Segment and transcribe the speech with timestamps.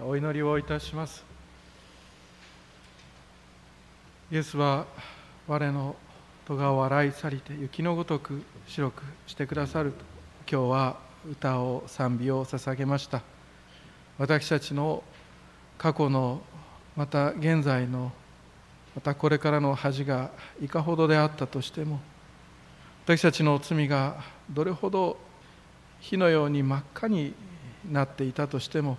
[0.00, 1.24] お祈りをいたします。
[4.32, 4.86] イエスは
[5.46, 5.94] 我の
[6.46, 9.98] 戸を洗い去りて雪のごとく白くしてくださると
[10.50, 10.96] 今日は
[11.30, 13.22] 歌を賛美を捧げました。
[14.18, 15.04] 私たちの
[15.78, 16.42] 過去の
[16.96, 18.10] また現在の
[18.96, 22.00] またこれからの恥がいかほどであったとしても
[23.04, 24.16] 私たちの罪が
[24.50, 25.16] どれほど
[26.00, 27.32] 火のように真っ赤に
[27.88, 28.98] なっていたとしても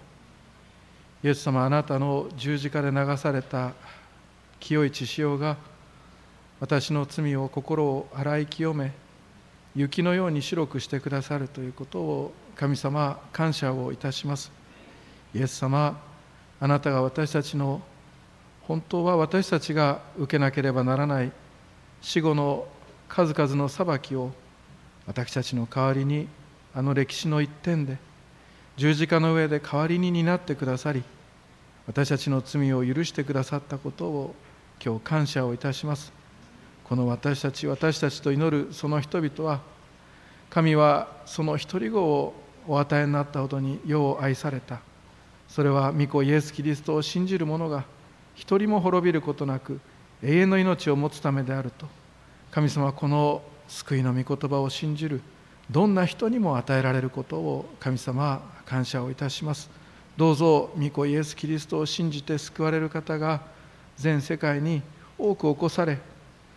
[1.26, 3.74] イエス様あなたの十字架で流された
[4.60, 5.58] 清い血潮が
[6.60, 8.92] 私の罪を心を洗い清め
[9.76, 14.52] 雪のように白くしてくださるということを神様感謝をいたします。
[15.34, 16.00] イエス様
[16.60, 17.82] あなたが私たちの
[18.62, 21.32] 本当は私たちが受けなければならない
[22.04, 22.68] 死後の
[23.10, 24.32] 数々の裁きを
[25.08, 26.28] 私たちの代わりに
[26.76, 27.98] あの歴史の一点で
[28.78, 31.04] 十字架の上で代わりに担ってくださり
[31.88, 34.36] 私たちの罪を許してくださったことを
[34.84, 36.12] 今日感謝をいたします。
[36.84, 39.62] この私たち私たちと祈るその人々は
[40.50, 42.34] 神はその一人子を
[42.68, 44.80] お与えになったほどに世を愛された。
[45.48, 47.86] それは御子イエス・キリストを信じる者が
[48.34, 49.80] 一人も滅びることなく
[50.24, 51.88] 永遠の命を持つためであると。
[52.52, 55.22] 神様はこの救いの御言葉を信じる。
[55.70, 59.70] どんな人にも与えられることを神様は感謝をいたします。
[60.18, 63.42] どうぞ御子イエス・キリストを信じて救われる方が
[63.98, 64.82] 全世界に
[65.18, 66.00] 多く起こされ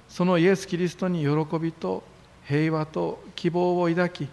[0.09, 2.03] そのイエス・キリストに喜びと
[2.45, 4.29] 平和と希望を抱き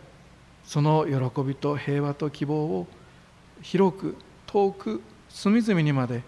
[0.65, 2.87] その喜びと平和と希望を
[3.61, 4.15] 広く
[4.47, 6.23] 遠く隅々にまで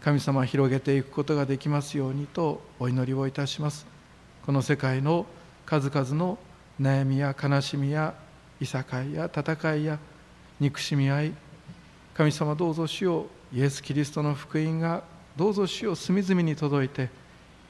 [0.00, 3.86] 神様広げていくことができますようにとお祈りをいたします。
[4.44, 5.26] この世界の
[5.64, 6.38] 数々の
[6.80, 8.14] 悩みや悲しみや
[8.60, 9.98] いさかいや戦いや
[10.60, 11.32] 憎しみ合い
[12.16, 15.02] 神様どうぞ主よイエス・キリストの福音が
[15.36, 17.10] どうぞ主よ隅々に届いて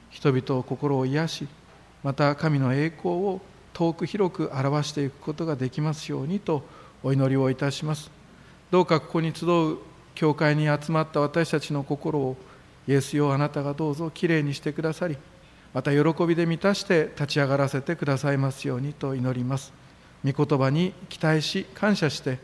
[0.09, 1.47] 人々を心を癒し
[2.01, 3.41] また神の栄光を
[3.73, 6.63] 遠く広く表していくことができますようにと
[7.03, 8.09] お祈りをいたします。
[8.71, 9.79] どうかここに集う
[10.15, 12.37] 教会に集まった私たちの心を
[12.87, 15.17] イエスよあなたがどうぞきれいにしてくださり
[15.73, 19.73] また喜びで満たして立ち上がらせてくださいますようにと祈ります。
[20.23, 22.39] 御言葉に期待し感謝して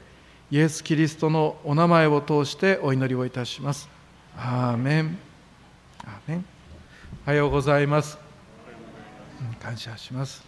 [0.53, 3.89] イエス・キリストのお名前を通してお祈りをいたします。
[4.37, 5.17] アーメン。
[6.05, 6.45] アーメン。
[7.25, 8.19] おはようございます。
[9.59, 10.45] 感謝します。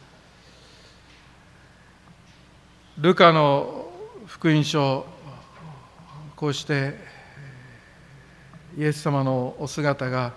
[3.00, 3.90] ルカの
[4.28, 5.08] 福音書、
[6.36, 6.94] こうして
[8.78, 10.34] イエス様のお姿が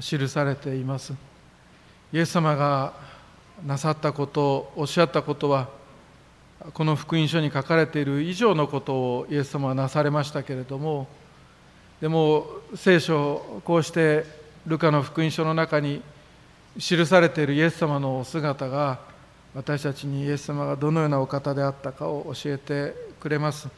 [0.00, 1.12] 記されています。
[2.14, 2.94] イエス様が
[3.62, 5.68] なさったこと、おっしゃったことは、
[6.72, 11.06] この福音書に書かれている以上のことをイエス様はなされましたけれども
[12.00, 14.24] でも聖書こうして
[14.66, 16.02] ルカの福音書の中に
[16.78, 18.98] 記されているイエス様のお姿が
[19.54, 23.68] 私たちにイエス様がどのようなお方であったかを教えてくれます。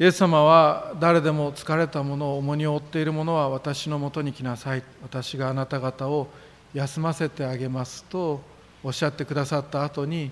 [0.00, 4.82] イエス様は誰でも疲れたものを重荷を負っている者は私のもとに来なさい。
[5.02, 6.28] 私があなた方を
[6.72, 8.40] 休ませてあげますと
[8.82, 10.30] おっしゃってくださった後に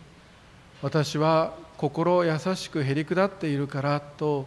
[0.86, 4.46] 私は心優しくへり下っているからと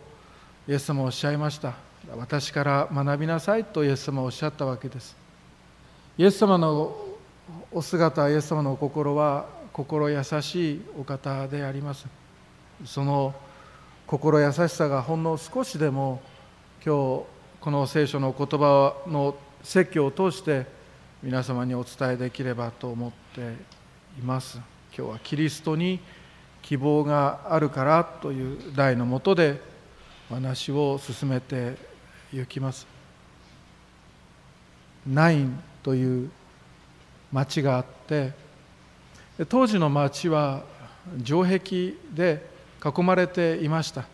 [0.69, 1.73] イエス様おっしゃいました。
[2.15, 5.17] 私から学びなさいとイエス様おっしゃったわけです。
[6.17, 6.95] イエス様の
[7.73, 12.05] お姿イエス様のお心は心優しいお方であります。
[12.85, 13.35] その
[14.07, 16.21] 心優しさがほんの少しでも
[16.85, 17.23] 今日
[17.59, 20.67] この聖書の言葉の説教を通して
[21.21, 23.41] 皆様にお伝えできればと思って
[24.17, 24.61] います。
[24.97, 25.99] 今日はキリストに
[26.69, 29.59] 希望があるからという題のもとで
[30.29, 31.75] お話を進めて
[32.31, 32.85] いきます。
[35.07, 36.29] ナインという
[37.31, 38.33] 町があって
[39.49, 40.61] 当時の町は
[41.25, 42.47] 城壁で
[42.85, 44.05] 囲まれていました。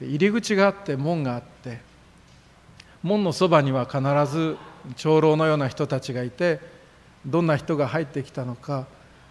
[0.00, 1.80] 入り口があって門があって
[3.02, 4.00] 門のそばには必
[4.32, 4.56] ず
[4.94, 6.60] 長老のような人たちがいて
[7.26, 8.86] どんな人が入ってきたのか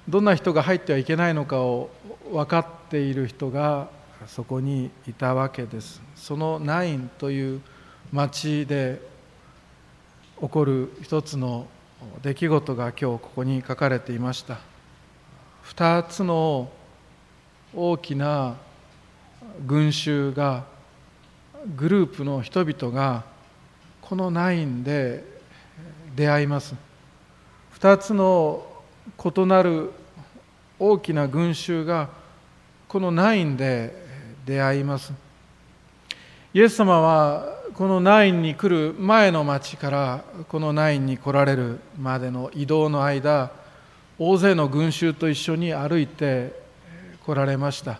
[0.07, 1.89] どんな人が入ってはいけないのかを
[2.31, 3.89] 分かっている人が
[4.27, 6.01] そこにいたわけです。
[6.15, 7.61] そのナインという
[8.11, 9.01] 町で
[10.41, 11.67] 起こる一つの
[12.21, 14.59] 出来事が今日ここに書かれていました。
[15.63, 16.71] 二つの
[17.75, 18.55] 大きな
[19.65, 20.65] 群衆が
[21.75, 23.23] グループの人々が
[24.01, 25.23] このナインで
[26.15, 26.73] 出会います。
[27.71, 28.65] 二つの
[29.17, 29.91] 異なる
[30.77, 32.09] 大きな群衆が
[32.87, 33.93] このナインで
[34.45, 35.13] 出会います。
[36.53, 43.51] イエス様はこのナインに来る前の町からこのナインに来られるまでの移動の間
[44.17, 46.53] 大勢の群衆と一緒に歩いて
[47.25, 47.99] 来られました。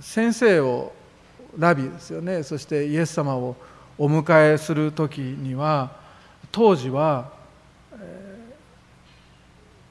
[0.00, 0.92] 先生を
[1.56, 2.42] ラビですよね。
[2.42, 3.56] そしてイエス様を
[3.96, 5.92] お迎えする時には
[6.50, 7.30] 当時は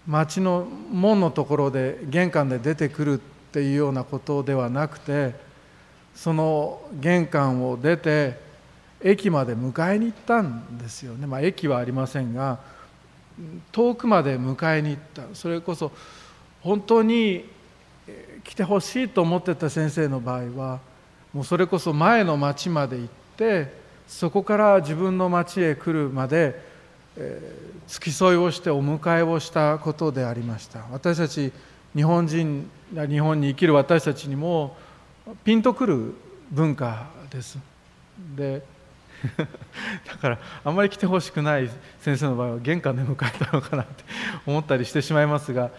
[0.08, 3.18] 町の門のところで玄関で出てくるっ
[3.52, 5.36] ていうようなことではなくて
[6.16, 8.40] その玄関を出て
[9.02, 12.60] 駅まで迎えに行ったんですよね、まあ、駅はありませんが
[13.72, 15.24] 遠くまで迎えに行った。
[15.34, 15.92] それこそ
[16.62, 17.46] 本当に
[18.44, 20.80] 来てほしいと思ってた先生の場合は
[21.34, 23.08] もうそれこそ前の町まで行っ
[23.38, 23.74] て
[24.08, 26.71] そこから自分の町へ来るまで、
[27.88, 30.86] 付き添いをしてお迎えをしたことでありました。
[30.92, 31.52] 私たち
[31.96, 34.76] 日本人日本に生きる私たちにも
[35.44, 36.14] ピンとくる
[36.52, 37.58] 文化です。
[38.36, 38.64] で
[39.38, 41.70] だからあんまり来てほしくない
[42.02, 44.04] 先生の場合は玄関で迎えたのかなって
[44.48, 45.70] 思ったりしてしまいますが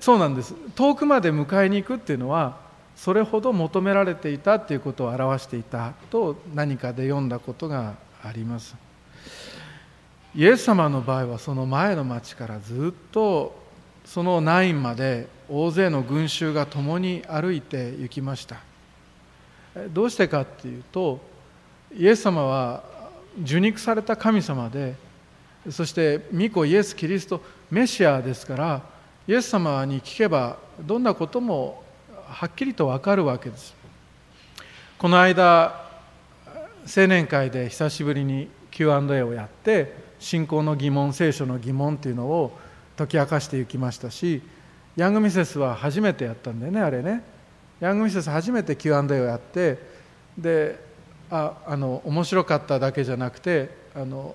[0.00, 0.54] そうなんです。
[0.74, 2.56] 遠くまで迎えに行くっていうのは
[2.96, 8.74] それほど求められていたっていうことを表していたと何かで読んだことがあります。
[10.36, 13.56] イエス様の場合はその前の町からずっと
[14.04, 18.56] そのナインまで大勢の群衆が共に歩いて行きました。
[19.92, 21.20] どうしてかっていうと
[21.96, 22.82] イエス様は
[23.42, 24.94] 受肉された神様で
[25.70, 27.40] そして御子イエス・キリスト
[27.70, 28.82] メシアですから
[29.26, 31.82] イエス様に聞けばどんなことも
[32.26, 33.74] はっきりと分かるわけです。
[34.98, 35.84] この間
[36.84, 42.58] 青年会で久しぶりに Q&A をやって信仰の疑問聖書の疑問っていうのを
[42.96, 44.40] 解き明かしていきましたし
[44.96, 47.22] ヤングミセスは初めてやったんだよねあれね。
[47.80, 49.78] ヤングミセス初めて Q&A をやって
[50.38, 50.78] で
[51.30, 54.34] ああの面白かっただけじゃなくてあの、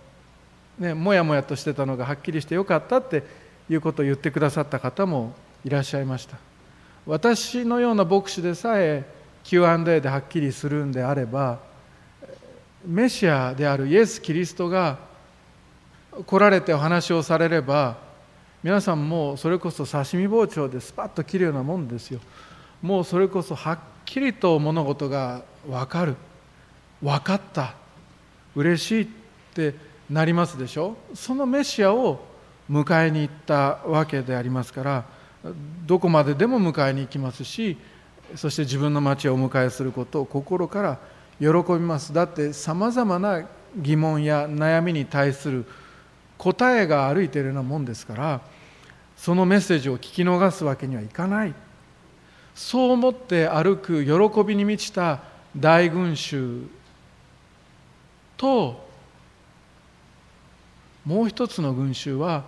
[0.77, 3.23] ね、もやもやとしてたのがはっきりしてよかったって
[3.69, 5.33] いうことを言ってくださった方も
[5.65, 6.37] いらっしゃいました。
[7.07, 9.05] 私のような牧師でさえ
[9.43, 11.59] Q&A ではっきりするんであれば
[12.85, 15.08] メシアであるイエス・キリストが
[16.25, 17.97] 来られてお話をされれば
[18.61, 22.19] 皆さんもそれこそ刺身包丁でスパッと切るようなもんですよ。
[22.81, 26.15] もうそれこそはっきりと物事が分かる。
[27.01, 27.75] 分かった。
[28.55, 29.07] 嬉しいっ
[29.53, 29.75] て
[30.09, 30.97] なりますでしょ。
[31.13, 32.19] そのメシアを
[32.69, 35.05] 迎えに行ったわけでありますから
[35.85, 37.77] どこまででも迎えに行きますし
[38.35, 40.99] そして自分の町をお迎えすることを心から
[41.39, 42.13] 喜びます。
[42.13, 45.65] だってさまざまな疑問や悩みに対する
[46.39, 48.41] 答えが歩いているようなもんですから
[49.15, 51.53] そのメッセージを聞き逃すわけにはいかない。
[52.55, 55.21] そう思って歩く喜びに満ちた
[55.55, 56.63] 大群衆
[58.35, 58.87] と
[61.05, 62.43] もう一つの群衆は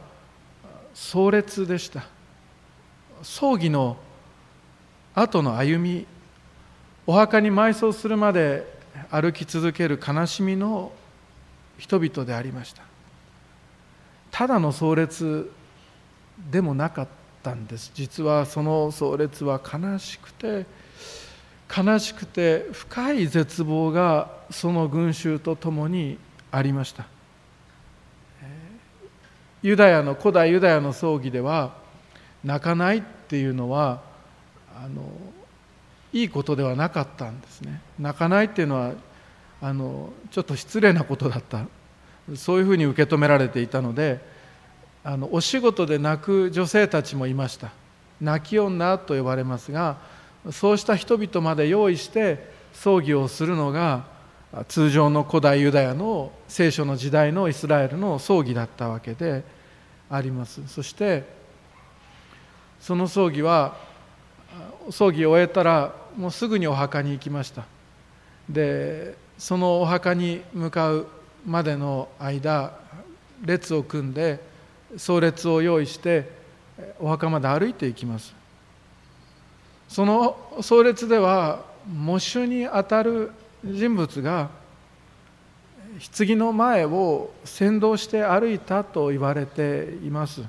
[0.94, 2.04] 壮烈でした。
[3.24, 3.98] 葬儀の
[5.14, 6.06] 後の歩み
[7.06, 8.66] お墓に埋葬するまで
[9.10, 10.92] 歩き続ける悲しみの
[11.78, 12.91] 人々でありました。
[14.32, 15.52] ただの壮烈
[16.50, 17.08] でもなかっ
[17.44, 17.92] たんです。
[17.94, 20.66] 実はその壮烈は悲しくて
[21.76, 26.18] 悲しくて深い絶望がその群衆と共に
[26.52, 27.06] ありました。
[29.64, 31.76] ユダヤの古代ユダヤの葬儀では
[32.44, 34.02] 泣かないっていうのは
[34.76, 35.04] あの
[36.12, 37.80] いいことではなかったんですね。
[38.00, 38.94] 泣かないっていうのは
[39.62, 41.66] あのちょっと失礼なことだった。
[42.36, 44.20] そういうふうに受け止められていたので
[45.04, 47.72] あのお仕事で泣く女性たちもいました。
[48.22, 49.98] 泣き女と呼ばれますが
[50.52, 54.06] そうした人々まで用意して葬儀をするのが
[54.68, 59.44] 通常の古代ユダヤの聖書の時代のイスラエルの葬儀だったわけで
[60.10, 60.62] あります。
[60.68, 61.24] そして
[62.80, 63.76] その葬儀は
[64.90, 67.66] 葬儀を終えたらもうすぐにお墓に行きました。
[68.50, 71.08] でそのお墓に向かう
[71.46, 72.74] までの間
[73.44, 74.40] 列を組んで
[74.98, 76.30] 葬列を用意して
[77.00, 78.34] お墓まで歩いていきます。
[79.88, 83.32] その葬列では喪主にあたる
[83.64, 84.50] 人物が
[86.18, 90.42] 棺の前を先導して歩いたと言われています。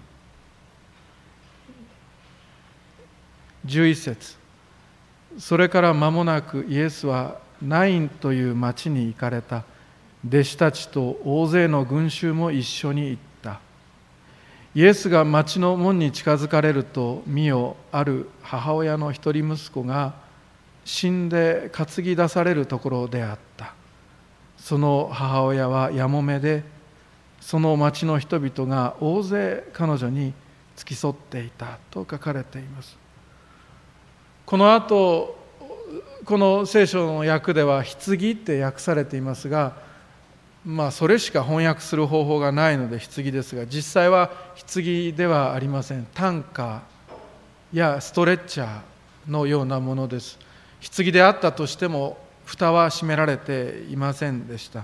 [3.66, 4.37] 11節。
[5.38, 9.64] それから間もなくイエスはナインという町に行かれた。
[10.26, 13.61] 弟子たちと大勢の群衆も一緒に行った。
[14.75, 20.14] イエスが町の門に近づかれると見よある母親の一人息子が
[20.85, 23.75] 死んで担ぎ出されるところであった。
[24.57, 26.62] その母親はやもめで
[27.41, 30.33] その町の人々が大勢彼女に
[30.76, 32.97] 付き添っていたと書かれています。
[34.47, 35.37] この後
[36.25, 39.75] この聖書の訳では「棺」って訳されていますが
[40.64, 44.31] まあそれしか翻訳する方法がないので棺ですが実際は
[44.73, 46.07] 棺ではありません。
[46.14, 46.83] 担架
[47.73, 50.38] やストレッチャーのようなものです。
[50.97, 54.81] 棺であったとしても蓋は閉められていませんでした、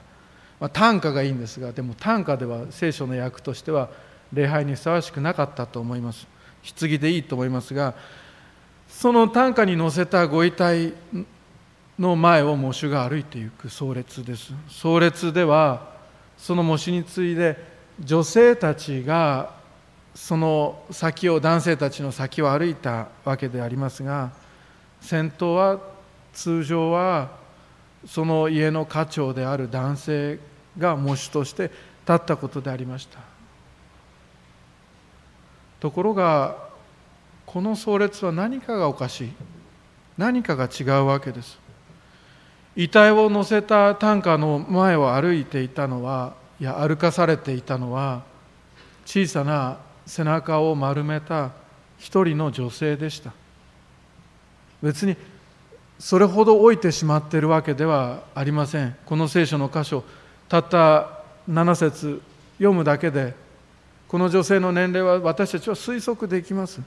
[0.60, 3.90] まあ、担架がいいんですがでも担架では聖書の訳としては
[4.32, 6.26] 礼拝にふさわしくなかったと思います。
[6.78, 7.94] 棺でいいと思いますが
[8.88, 10.92] その担架に乗せたご遺体
[11.98, 14.52] の前を喪主が歩いていく葬列です。
[14.68, 15.92] 葬列では
[16.36, 17.56] その喪主に次いで
[18.00, 19.56] 女性たちが
[20.14, 24.30] その先を男性たちの先を歩いたわけでありますが
[25.00, 25.80] 先頭は
[26.32, 27.30] 通常は
[28.06, 30.38] その家の家長である男性
[30.78, 31.72] が喪主として立
[32.12, 33.18] ったことでありました。
[35.80, 36.68] ところが
[37.46, 39.32] この葬列は何かがおかしい。
[40.16, 41.58] 何かが違うわけです。
[42.78, 48.22] 遺体を乗せた担架の前を歩いていたのはいや歩かされていたのは
[49.04, 51.50] 小さな背中を丸めた
[51.98, 53.32] 一人の女性でした。
[54.80, 55.16] 別に
[55.98, 58.96] それほど老いてしまっているわけではありません。
[59.04, 60.04] この聖書の箇所
[60.48, 61.18] たった
[61.50, 62.22] 7節
[62.58, 63.34] 読むだけで
[64.06, 66.80] この女性の年齢は私たちは推測できます。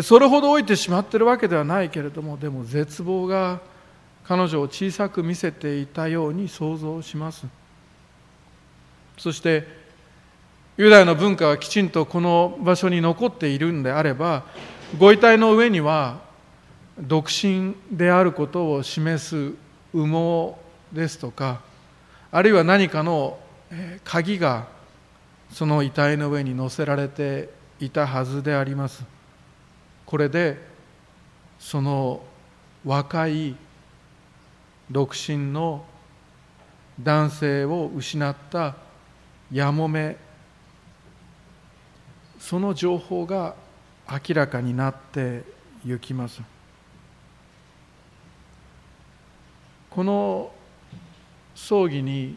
[0.00, 3.60] それほど老いてしまっているわけではないけれどもでも絶望が
[4.26, 7.46] 彼女を小さく見せていたように想像します。
[9.18, 9.66] そして
[10.76, 14.44] ユダヤの文化がきちんとこの場所に残っているんであれば
[14.98, 16.20] ご遺体の上には
[16.98, 19.54] 独身であることを示す
[19.94, 20.56] 羽毛
[20.92, 21.62] ですとか
[22.30, 23.38] あるいは何かの
[24.04, 24.66] 鍵が
[25.50, 27.48] その遺体の上に乗せられて
[27.80, 29.04] いたはずであります。
[30.04, 30.58] これで
[31.58, 32.22] その
[32.84, 33.56] 若い
[34.90, 35.84] 独身の
[37.00, 38.76] 男性を失った
[39.52, 40.16] やもめ
[42.38, 43.54] その情報が
[44.08, 45.42] 明らかになって
[45.84, 46.40] ゆきます。
[49.90, 50.52] この
[51.54, 52.36] 葬儀に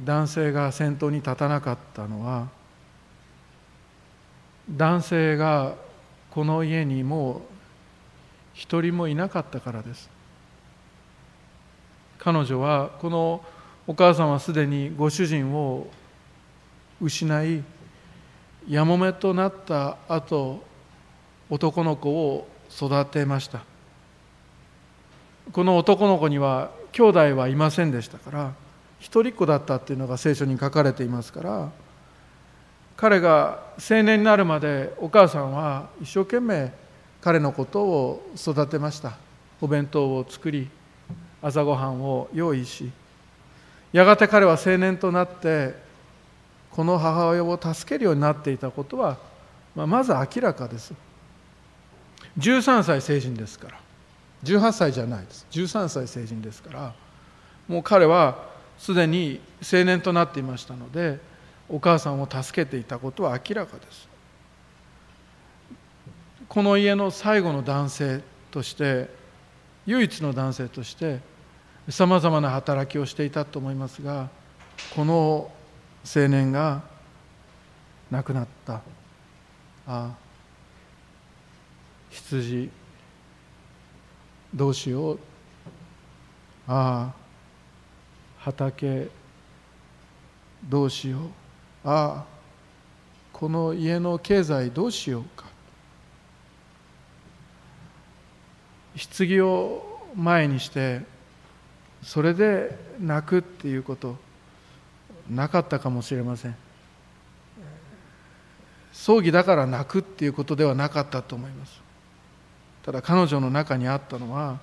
[0.00, 2.48] 男性が先頭に立たなかったのは
[4.68, 5.76] 男性が
[6.30, 7.40] この家にもう
[8.52, 10.10] 一人もいなかったからです。
[12.24, 13.44] 彼女はこの
[13.84, 15.88] お母さんはすでにご主人を
[17.00, 17.64] 失い
[18.68, 20.62] やもめとなった後
[21.50, 23.64] 男の子を育てました。
[25.50, 28.52] この男の子には兄弟はいませんでしたから
[29.00, 31.72] 一人っ子だったっていうのが聖書に書かれていますから
[32.96, 36.72] 彼が青年になるまでお母さんは一生懸命
[37.20, 39.18] 彼のことを育てました。
[39.60, 40.70] お弁当を作り
[41.42, 42.90] 朝ごはんを用意し
[43.92, 45.74] やがて彼は青年となって
[46.70, 49.18] この母親を助けるようになっていたことは、
[49.74, 50.94] まあ、まず明らかです。
[52.38, 53.78] 13歳成人ですから。
[54.44, 55.46] 18歳じゃないです。
[55.50, 56.94] 13歳成人ですから
[57.68, 61.20] もう彼はすでに青年となっていましたので
[61.68, 64.08] お母さんを助けていたことは明らかです。
[66.48, 68.20] この家の最後の男性
[68.50, 69.08] として
[69.86, 71.20] 唯一の男性として
[71.88, 74.28] さまざまな働きをしていたと思いますが
[74.94, 75.50] この
[76.04, 76.82] 青年が
[78.10, 78.74] 亡くなった。
[78.74, 78.80] あ
[79.86, 80.10] あ
[82.10, 82.70] 羊
[84.54, 85.18] どうしよう。
[86.68, 87.12] ああ
[88.38, 89.08] 畑
[90.68, 91.22] どうしよう。
[91.84, 92.24] ああ
[93.32, 95.46] この家の経済どうしようか。
[98.94, 101.00] 棺を前にして
[102.02, 104.16] それで泣くっていうこと
[105.30, 106.56] なかったかもしれません。
[108.92, 111.80] 葬儀だから泣くっていうことではなかったと思います。
[112.82, 114.58] ただ彼女の中にあったのは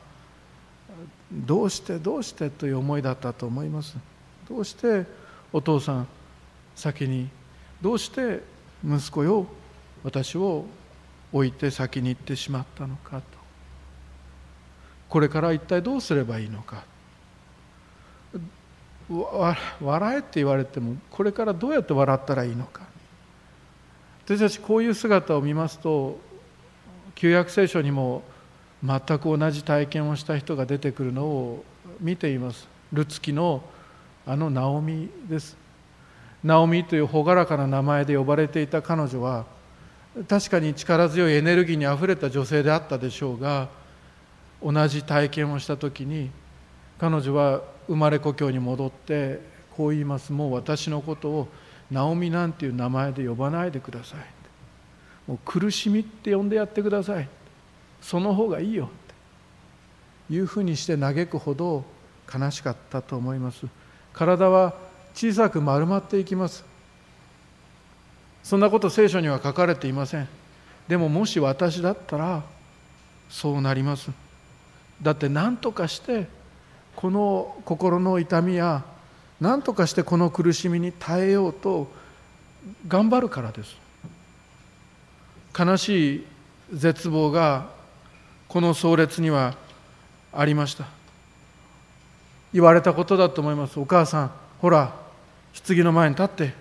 [1.32, 3.98] どうしてどうしてという思いだったと思います。
[4.48, 5.06] どうして
[5.54, 6.08] お父さん
[6.76, 7.30] 先に
[7.82, 8.44] どうして
[8.84, 9.48] 息子よ
[10.04, 10.66] 私を
[11.32, 13.24] 置いて先に行ってしまったのかと。
[15.08, 16.84] これから一体どうすればいいのか。
[19.10, 22.82] 笑えって言われてもこれからどうやって笑ったらいいのか。
[24.26, 26.20] 私たちこういう姿を見ますと
[27.16, 28.22] 旧約聖書にも
[28.84, 31.64] 全く同じ体験をした人が出てくるのを
[32.00, 32.68] 見ています。
[32.94, 33.64] ルツキの
[34.28, 35.58] あのナオミです。
[36.44, 39.46] ナオミという朗らかな名前で呼ばれていた彼女は
[40.28, 43.70] 確かに力強いエネルギーにあふれた女性であったでしょうが
[44.64, 46.30] 同じ体験をした時に
[47.00, 49.40] 彼女は生まれ故郷に戻って
[49.76, 50.34] こう言います。
[50.34, 51.48] もう私のことを
[51.90, 54.20] ナオミなんていう名前で呼ばないでください。
[55.28, 57.28] もう苦しみって呼んでやってください。
[58.02, 58.86] その方がいいよ。
[58.86, 58.90] っ
[60.28, 61.86] ていうふうにして嘆くほど
[62.32, 63.66] 悲しかったと思います。
[64.12, 64.74] 体は
[65.14, 66.66] 小さく丸まっていきます。
[68.44, 70.28] そんなこと聖書には書かれていません。
[70.88, 72.44] でももし私だったら
[73.30, 74.12] そうなります。
[75.02, 76.28] だって何とかして
[77.00, 78.84] この心の痛みや
[79.40, 81.90] 何とかしてこの苦しみに耐えようと
[82.90, 83.78] 頑張るからです。
[85.58, 86.26] 悲しい
[86.74, 87.70] 絶望が
[88.50, 89.56] この壮烈には
[90.34, 90.88] ありました。
[92.52, 93.80] 言われたことだと思います。
[93.80, 94.94] お母さんほら
[95.66, 96.54] 棺の前に立って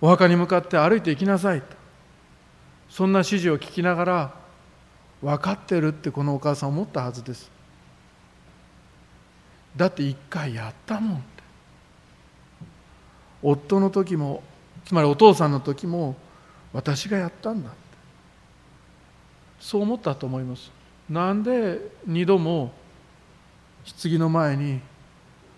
[0.00, 1.62] お墓に向かって歩いていきなさい。
[2.90, 4.34] そんな指示を聞きながら
[5.22, 7.61] 分かってるってこのお母さん思ったはずです。
[9.76, 11.24] だって一回やったもんって。
[13.42, 14.42] 夫の時も
[14.84, 16.16] つまりお父さんの時も
[16.72, 17.78] 私がやったんだって。
[19.60, 20.70] そう思ったと思います。
[21.08, 22.72] なんで二度も
[24.02, 24.80] 棺の前に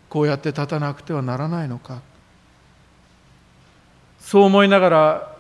[0.09, 2.01] こうやって立たなくてはならないのか。
[4.21, 5.37] そう思いながら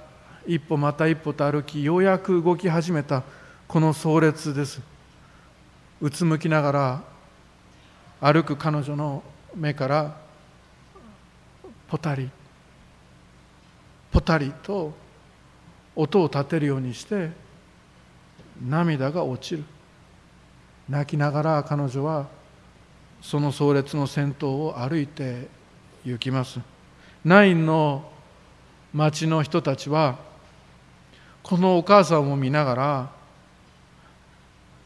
[0.46, 3.22] 一歩また一歩と歩きようやく動き始めた
[3.66, 4.80] この壮烈です。
[6.00, 7.02] うつむきながら
[8.24, 9.22] 歩く彼女の
[9.54, 10.16] 目から
[11.88, 12.30] ポタリ。
[14.10, 14.94] ポタリと
[15.94, 17.28] 音を立てるようにして
[18.66, 19.64] 涙が落ちる。
[20.88, 22.26] 泣きながら彼女は
[23.20, 25.46] その壮烈の先頭を歩いて
[26.02, 26.60] 行きます。
[27.26, 28.10] ナインの
[28.94, 30.16] 町の人たちは
[31.42, 33.10] このお母さんを見ながら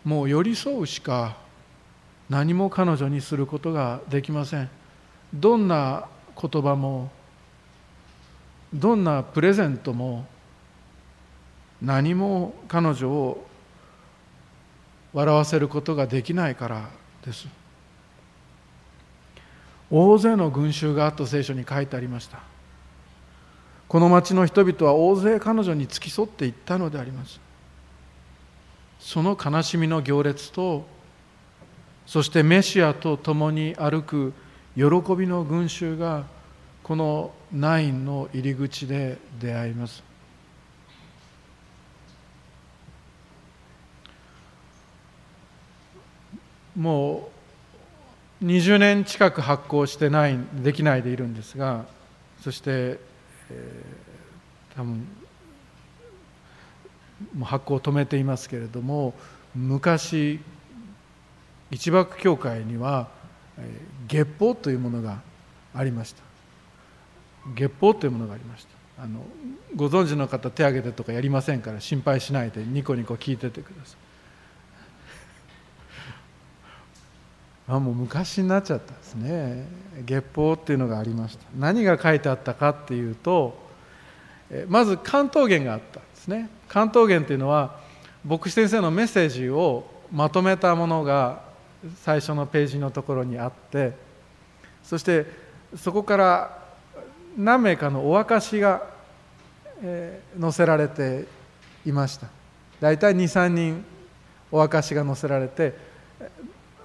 [0.02, 1.46] もう寄り添うしか
[2.28, 4.70] 何も彼女にすることができません。
[5.32, 6.06] どんな
[6.40, 7.10] 言葉も
[8.72, 10.26] どんなプレゼントも
[11.80, 13.46] 何も彼女を
[15.12, 16.88] 笑わせることができないから
[17.24, 17.48] です。
[19.90, 22.40] 大勢の群衆があと聖書に書いてありました。
[23.88, 27.40] この町の人々は大勢彼女に付き添っていったのであります。
[29.00, 30.84] その悲しみの行列と
[32.08, 34.32] そしてメシアと共に歩く
[34.74, 34.82] 喜
[35.14, 36.24] びの群衆が
[36.82, 40.02] このナインの入り口で出会います。
[46.74, 47.28] も
[48.40, 51.84] う20年近く発行してないできないでいるんですが
[52.40, 55.06] そして、えー、多分
[57.34, 59.12] もう発行を止めていますけれども
[59.54, 60.40] 昔
[61.70, 63.08] 一幕教会には
[64.06, 65.20] 月報というものが
[65.74, 66.22] ありました。
[67.54, 69.02] 月報というものがありました。
[69.02, 69.24] あの
[69.76, 73.96] ご存知の方手挙げてとかやりませんから心配しないでニコニコ聞いててください。
[77.76, 79.66] あもう昔になっちゃったんですね。
[80.04, 81.44] 月報っていうのがありました。
[81.56, 83.68] 何が書いてあったかっていうと
[84.68, 86.48] まず関東言があったんですね。
[86.68, 87.78] 関東言っていうのは
[88.24, 91.47] 牧師先生のメッセージをまとめたものが
[92.02, 93.92] 最初のページのところにあって
[94.82, 95.26] そして
[95.76, 96.58] そこから
[97.36, 98.82] 何名かのお証しが、
[99.82, 101.26] えー、載せられて
[101.86, 102.26] いました。
[102.80, 103.84] 大体23人
[104.50, 105.74] お証しが載せられて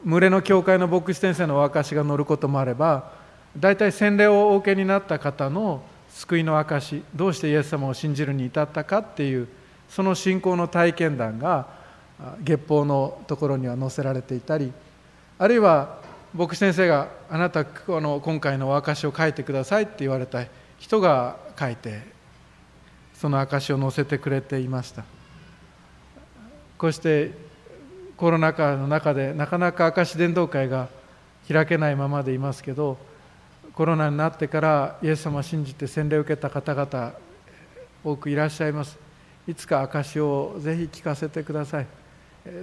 [0.05, 3.11] 群れの教会の牧師先生のお証しが載ることもあれば
[3.57, 9.47] 大体洗礼をお受けになった方の救いの証どうしてイエス様を信じるに至ったかっていう
[9.89, 11.67] その信仰の体験談が
[12.41, 14.71] 月報のところには載せられていたり
[15.37, 16.01] あるいは
[16.33, 20.45] 牧師先生があなたこの今回のお証を書いてくださいって言われた
[20.79, 22.01] 人が書いて
[23.13, 25.03] その証を載せてくれていました。
[26.77, 27.31] こうして
[28.17, 30.89] コロナ禍の中でなかなか証伝道会が
[31.47, 32.97] 開けないままでいますけど
[33.73, 37.13] コロナになってからイエス様を信じて洗礼を受けた方々
[38.03, 38.97] 多くいらっしゃいます。
[39.47, 41.87] いつか証をぜひ聞かせてください。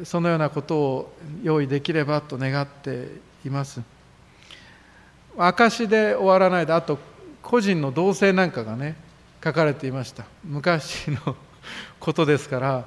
[0.04, 3.08] そのようなことを用意できればと願って
[3.44, 3.80] います。
[5.38, 6.98] 証で終わらないであと
[7.42, 8.96] 個人の同棲なんかがね
[9.42, 10.24] 書かれていました。
[10.44, 11.36] 昔の
[11.98, 12.84] ことですから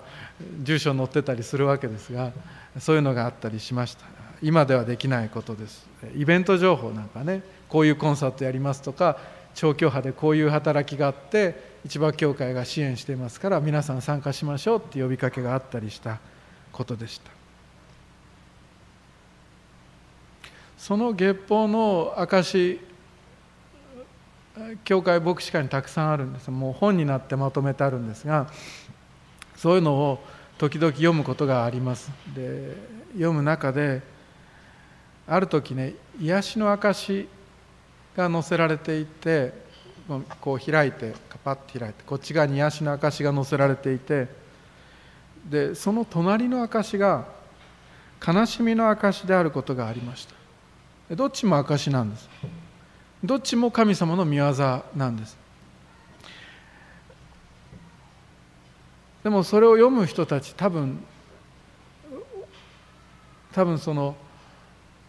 [0.61, 2.31] 住所載ってたりするわけですが
[2.79, 4.05] そういうのがあったりしました。
[4.41, 5.87] 今ではできないことです。
[6.15, 9.17] イベント情報なんかねこういうコンサートやりますとか
[9.55, 16.19] 調教派でこういう働きがあって市場協会が支援していますから皆さん参加しましょうって呼びかけがあったりした。
[16.73, 17.31] ことでした。
[20.77, 22.81] その月報の証
[24.83, 26.51] 教会牧師会にたくさんあるんです。
[26.51, 28.47] もう本になってまとめてあるんですが
[29.55, 30.23] そういうのを
[30.57, 32.11] 時々読むことがあります。
[32.35, 32.75] で
[33.13, 34.01] 読む中で
[35.25, 37.29] ある時ね癒しの証
[38.17, 39.53] が載せられていて
[40.41, 44.27] こう開いてカパッと開いてこっち側に癒しの証が載せられていて
[45.49, 47.25] でその隣の証が
[48.25, 51.15] 悲しみの証であることがありました。
[51.15, 52.29] どっちも証なんです。
[53.23, 54.53] どっちも神様の御業
[54.95, 55.37] なんです。
[59.23, 61.03] でもそれを読む人たち多分
[63.53, 64.15] 多分その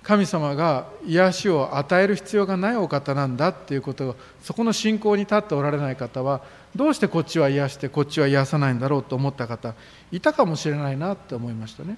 [0.03, 6.43] 神様が癒しを与える必要がないお方なんだっていうことをそこの信仰に立っておられない方は
[6.77, 9.75] どうしてこっちは癒してこっちは癒さないんだろうと思った方
[10.11, 11.97] いたかもしれないなって思いましたね。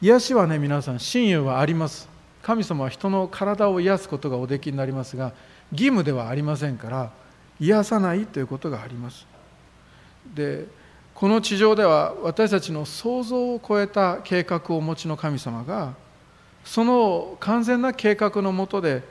[0.00, 2.08] 癒しはね皆さん親友はあります。
[2.42, 5.32] 神様は人の体を癒すことがおできになりますが
[5.72, 7.10] 義務ではありませんから
[7.58, 9.26] 癒さないということがあります。
[10.34, 10.66] で
[11.14, 15.94] この地上では私たちの想像を超えた計画をお持ちの神様が
[16.64, 19.02] その完全な計画のもとで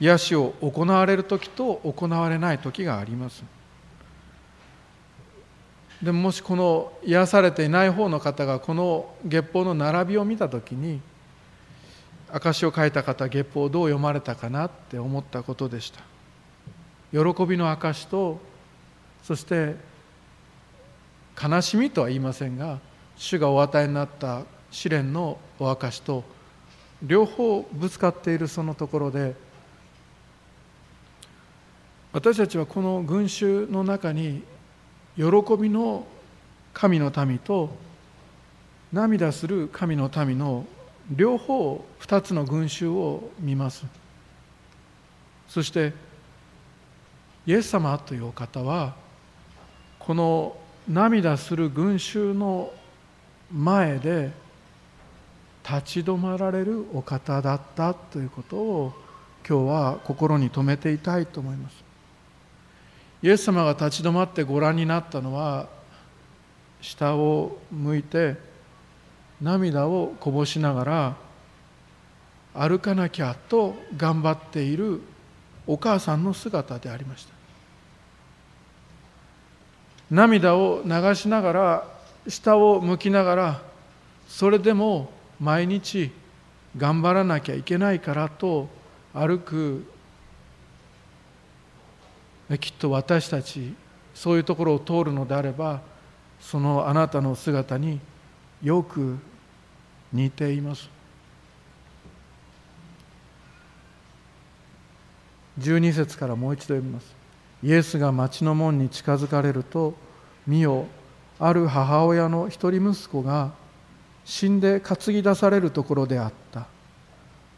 [0.00, 3.42] 癒しを行われる時と行われない時があります。
[6.02, 11.00] でももしこの癒されていない方の方がこの月報の並びを見た時に
[12.30, 16.00] 証を書いた方月報をどう読まれたかなって思ったことでした。
[17.10, 18.40] 喜びの証と
[19.22, 19.76] そして
[21.40, 22.78] 悲しみとは言いませんが
[23.16, 26.22] 主がお与えになった試練のお証と
[27.02, 29.34] 両方ぶつかっているそのところで
[32.12, 34.42] 私たちはこの群衆の中に
[35.16, 35.24] 喜
[35.60, 36.06] びの
[36.72, 37.70] 神の民と
[38.92, 40.64] 涙する神の民の
[41.10, 43.84] 両方2つの群衆を見ます。
[45.48, 45.92] そして
[47.46, 48.94] イエス様というお方は
[49.98, 50.56] この
[50.88, 52.70] 涙する群衆の
[53.52, 54.30] 前で
[55.68, 58.92] 立ち止まられるお方だったということを
[59.46, 61.87] 今日は心に留めていたいと思います。
[63.22, 65.66] イエス様が立ち止まってご覧になったのは
[66.80, 68.36] 下を向いて
[69.40, 71.16] 涙をこぼしながら
[72.54, 75.00] 歩かなきゃと頑張っている
[75.66, 77.38] お母さんの姿でありました。
[80.10, 81.88] 涙を流しながら
[82.26, 83.62] 下を向きながら
[84.26, 86.10] それでも毎日
[86.76, 88.68] 頑張らなきゃいけないからと
[89.12, 89.84] 歩く
[92.56, 93.74] きっと私たち
[94.14, 95.82] そういうところを通るのであれば
[96.40, 98.00] そのあなたの姿に
[98.62, 99.18] よく
[100.12, 100.88] 似ています。
[105.60, 107.14] 12節からもう一度読みます。
[107.62, 109.94] イエスが町の門に近づかれると
[110.46, 110.86] 見よ
[111.40, 113.50] ある母親の一人息子が
[114.24, 116.66] 死んで担ぎ出されるところであった。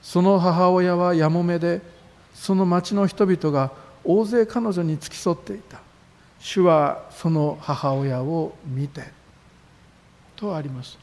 [0.03, 1.83] その母親はやもめで
[2.35, 3.71] その町の人々が
[4.05, 5.81] 大勢彼女に付き添っていた。
[6.39, 9.05] 主はその母親を見て
[10.37, 10.99] とあります。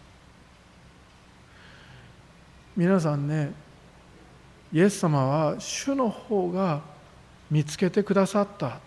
[2.76, 3.54] 皆さんね
[4.74, 6.82] イエス様は主の方が
[7.50, 8.80] 見つけてくださった。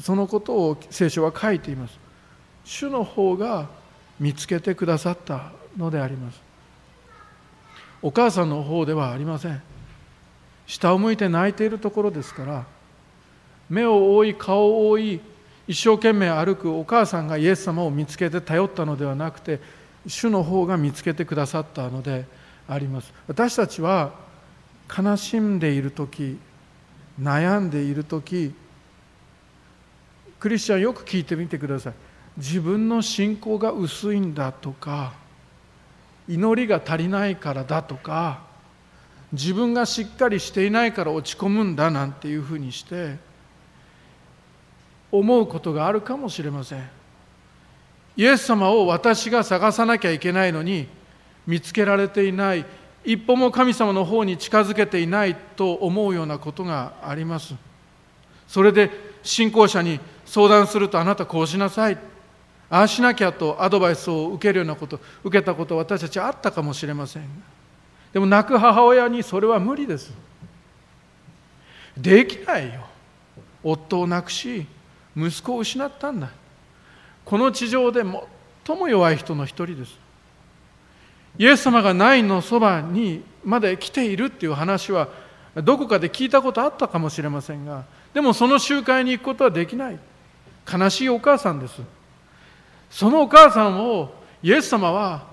[0.00, 1.98] そのことを聖書は書いています。
[2.64, 3.68] 主の方が
[4.18, 6.40] 見つけてくださったのであります。
[8.00, 9.62] お母さんの方ではありません。
[10.66, 12.64] 下を向いて泣いているところですから
[13.68, 15.20] 目を覆い顔を覆い
[15.66, 19.60] 一生懸命歩くお母さんがイエス様を見つけて頼ったのではなくて
[20.06, 22.26] 主の方が見つけてくださったので
[22.68, 23.12] あります。
[23.26, 24.12] 私たちは
[24.94, 26.38] 悲しんでいる時
[27.20, 28.54] 悩んでいる時
[30.38, 31.92] クリスチャンよく聞いてみてください。
[32.36, 35.14] 自分の信仰が薄いんだとか
[36.28, 38.42] 祈りが足りないからだとか
[39.34, 43.16] 自分がしっかりしていないから落ち込むんだなんていうふうにして
[45.10, 46.88] 思うことがあるかもしれません。
[48.16, 50.86] イエス様を私が探さなきゃいけないのに
[51.46, 52.64] 見つけられていない
[53.04, 57.54] 一歩も神様の方に近づけていないと思うようなことがあります。
[58.46, 58.90] それで
[59.22, 61.98] 信仰者に相談するとあなたこうしなさい。
[62.70, 67.53] ああしなきゃとアドバイスを受けるようなこと受けたこと私たちあったかもしれません。
[68.14, 70.12] でも泣く母親にそれは無理です。
[71.98, 72.86] できないよ。
[73.64, 74.66] 夫を亡くし
[75.16, 76.30] 息子を失ったんだ。
[77.24, 78.02] この地上で
[78.64, 79.98] 最も弱い人の一人です。
[81.38, 85.08] イエス様がナインのそばにまで来ているっていう話は
[85.56, 89.98] どこかで聞いたことあったかもしれませんがでもその集会に行くことはできない。
[90.72, 91.82] 悲しいお母さんです。
[92.90, 95.26] そのお母さんをイエス様は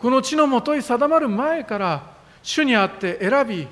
[0.00, 2.15] この地のもとに定まる前から
[2.46, 3.66] 主にあって選び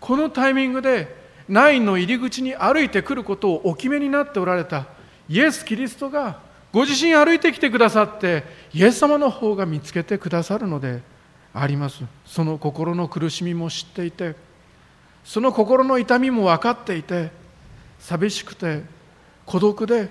[0.00, 1.14] このタイミングで
[1.46, 4.86] ナインの入り口に歩いてくることをお決めになっておられた。
[5.28, 6.40] イエス・キリストが
[6.72, 11.02] ご自身歩いてきてくださってイエス様の方が見つけてくださるので
[11.52, 12.02] あります。
[12.24, 14.36] その心の苦しみも知っていて
[15.22, 17.30] その心の痛みも分かっていて
[17.98, 18.82] 寂しくて
[19.44, 20.08] 孤独で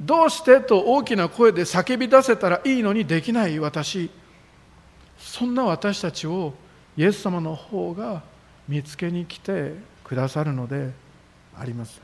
[0.00, 4.10] どうしてと大きな声で叫び出せたらいいのにできない私。
[5.16, 6.54] そんな私たちを
[6.96, 8.22] イエス様の方が
[8.68, 9.74] 見つけに来て
[10.04, 10.90] くださるので
[11.58, 12.00] あります。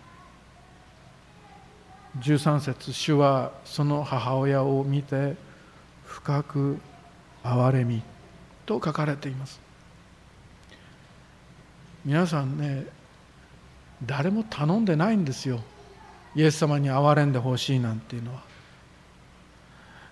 [2.20, 5.36] 13節主はその母親を見て
[6.04, 6.78] 深く
[7.42, 8.02] 憐れみ
[8.64, 9.60] と書かれています。
[12.04, 12.86] 皆さんね
[14.04, 15.60] 誰も頼んでないんですよ。
[16.34, 18.42] イエス様に憐れんでほしいなんていうのは。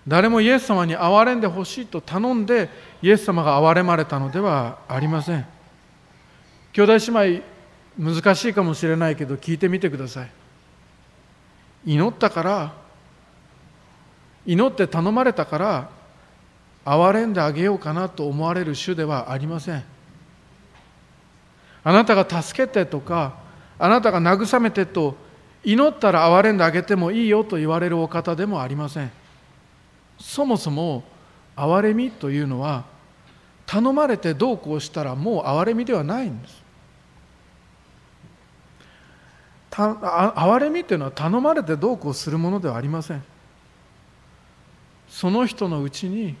[0.07, 2.69] 誰もイエス様に憐れんでほしいと頼んで
[3.01, 5.45] イエス様が憐れまれたのではありません。
[6.73, 7.43] 兄弟姉妹
[7.97, 10.29] 難しいかもしれないけど聞いてみてください。
[11.85, 12.73] 祈ったから
[14.45, 15.89] 祈って頼まれたから
[16.85, 19.83] 憐れんであげようかなと思われる主ではありません。
[21.83, 23.37] あなたが助けてとか
[23.79, 25.15] あなたが慰めてと
[25.63, 29.11] 祈ったら憐れんであげてもいいよと言われるお方でもありません。
[30.17, 31.03] そもそも
[31.55, 32.85] 憐れみというのは
[33.65, 36.63] 頼まれてどうこうしたらもう憐れみではないんです。
[39.71, 43.23] 憐れみというのは頼まれてどうこうするものではありません。
[45.09, 46.35] その人のうちに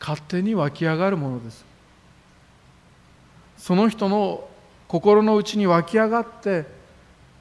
[0.00, 1.64] 勝手に湧き上がるものです。
[3.58, 4.48] その人の
[4.86, 6.64] 心の内に湧き上がって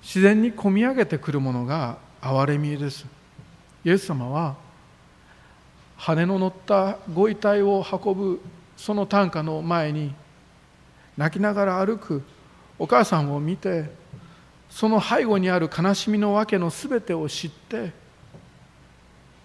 [0.01, 3.05] 自然に込み上げてくるものが憐れみです。
[3.87, 4.57] イエス様は
[5.95, 8.41] 羽の乗ったご遺体を運ぶ
[8.75, 10.13] その担架の前に
[11.15, 12.21] 泣きながら歩く
[12.77, 13.89] お母さんを見て
[14.69, 17.93] その背後にある悲しみの訳の全てを知って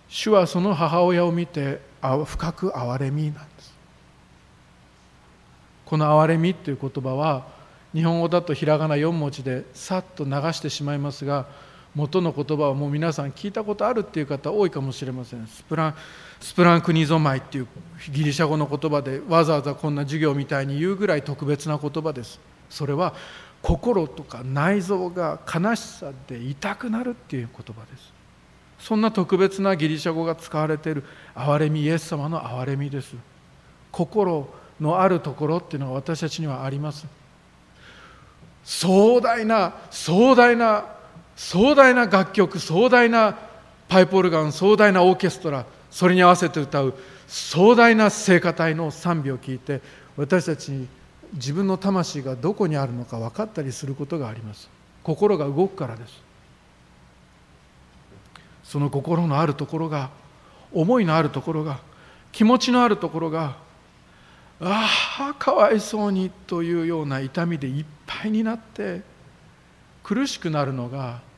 [0.09, 1.81] 主はその母親を見て
[2.26, 3.72] 深く憐れみなんです。
[5.87, 7.46] この憐れみという言葉は
[7.94, 11.46] 日本語だとひらがな4文字でさっと流してしまいますが
[11.94, 15.46] 元の言葉はもう皆さん聞いたことあるっていう方多いかもしれません。
[15.46, 15.94] スプラン
[16.40, 17.66] スプランクニゾマイっていう
[18.11, 22.40] ギリシャ語の言葉でわざわざこんな授業みたいに言うぐらい特別な言葉です。
[22.70, 23.14] それは
[23.61, 28.12] 心とか内臓が悲しさで痛くなるっていう言葉です。
[28.78, 31.05] そんな特別なギリシャ語が使われている
[31.37, 33.14] 憐れみイエス様の憐れみです。
[33.92, 34.48] 心
[34.81, 37.07] のあるところっていうのは私たちにはあります。
[38.64, 40.87] 壮大な壮大な
[41.42, 43.37] 壮大な楽曲壮大な
[43.88, 46.94] パイプオルガン壮大なオーケストラそれに合わせて歌う
[47.26, 49.83] 壮大な聖歌隊の賛美を聞いて
[50.16, 50.87] 私たちに
[51.35, 54.68] 自分の魂がどこにあるのか分かったりすることがあります。
[55.02, 56.22] 心が動くからです。
[58.62, 60.11] その心のあるところが
[60.72, 61.81] 思いのあるところが
[62.31, 63.57] 気持ちのあるところが
[64.61, 69.02] ああかわいそうにというような痛みでいっぱいになって
[70.05, 71.32] 苦しくなるのが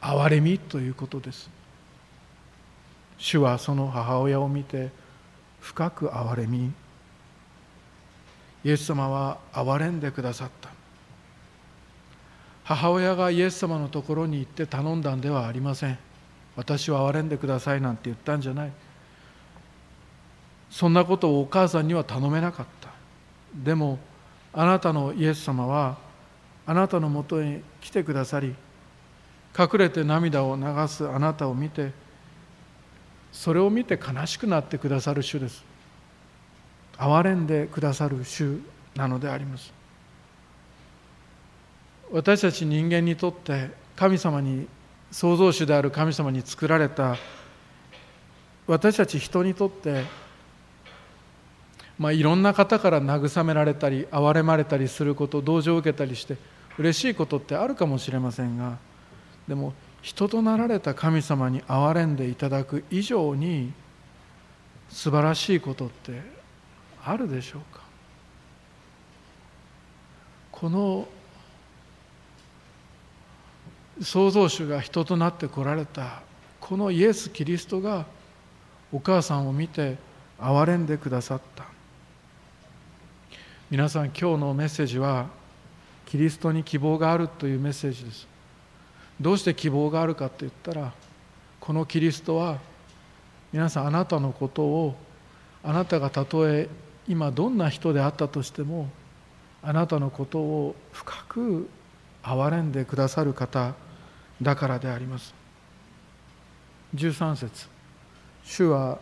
[0.00, 1.50] 憐れみということです。
[3.18, 4.90] 主はその母親を見て
[5.60, 6.72] 深く憐れみ。
[8.64, 10.70] イエス様は憐れんでくださった。
[12.64, 15.98] 母親がイエス様のところに行って頼んだんではありません。
[16.54, 18.72] 私は憐れんでくださいなんて言ったんじゃない。
[20.70, 22.90] そんなことをお母さんには頼めなかった。
[23.54, 23.98] でも
[24.52, 25.96] あなたのイエス様は
[26.66, 28.54] あなたのもとに来てくださり
[29.58, 31.90] 隠れて涙を流すあなたを見て
[33.32, 35.64] それを見て悲しくなってくださる主です。
[36.96, 38.58] 憐れんでくださる主
[38.94, 39.72] なのであります。
[42.10, 44.66] 私たち人間にとって神様に
[45.10, 47.16] 創造主である神様に作られた
[48.66, 50.04] 私たち人にとって
[51.98, 56.36] まあ、いろんな方から慰められたり憐れまれたりすること同情を受けたりして
[56.78, 58.78] 嬉しいことってあるかもしれませんが
[59.48, 63.72] でも人となられた神様に憐れんでいただく以上に
[64.90, 66.20] 素晴らしいことって
[67.04, 67.82] あるでしょうか？
[70.52, 71.08] この
[74.00, 76.22] 創造主が人となってこられた
[76.60, 78.06] このイエス・キリストが
[78.92, 79.96] お母さんを見て
[80.38, 81.64] 憐れんでくださった。
[83.70, 85.26] 皆さん今日のメッセージは
[86.06, 88.26] キリストに希望があるというメッセージです。
[89.20, 90.92] どうして希望があるかって言ったら
[91.60, 92.58] このキリストは
[93.52, 94.96] 皆さんあなたのことを
[95.62, 96.68] あなたがたとえ
[97.08, 98.88] 今どんな人であったとしても
[99.62, 101.68] あなたのことを深く
[102.22, 103.74] 憐れんでくださる方
[104.40, 105.34] だからであります。
[106.94, 107.68] 13節。
[108.44, 108.98] 主は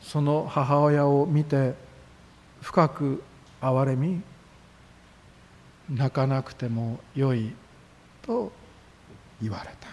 [0.00, 1.74] その母親を見て
[2.62, 3.22] 深く
[3.60, 4.22] 憐れみ
[5.90, 7.52] 泣かなくてもよい
[8.22, 8.52] と
[9.42, 9.88] 言われた。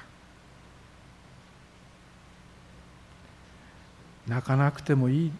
[4.27, 5.31] 泣かなくてもいい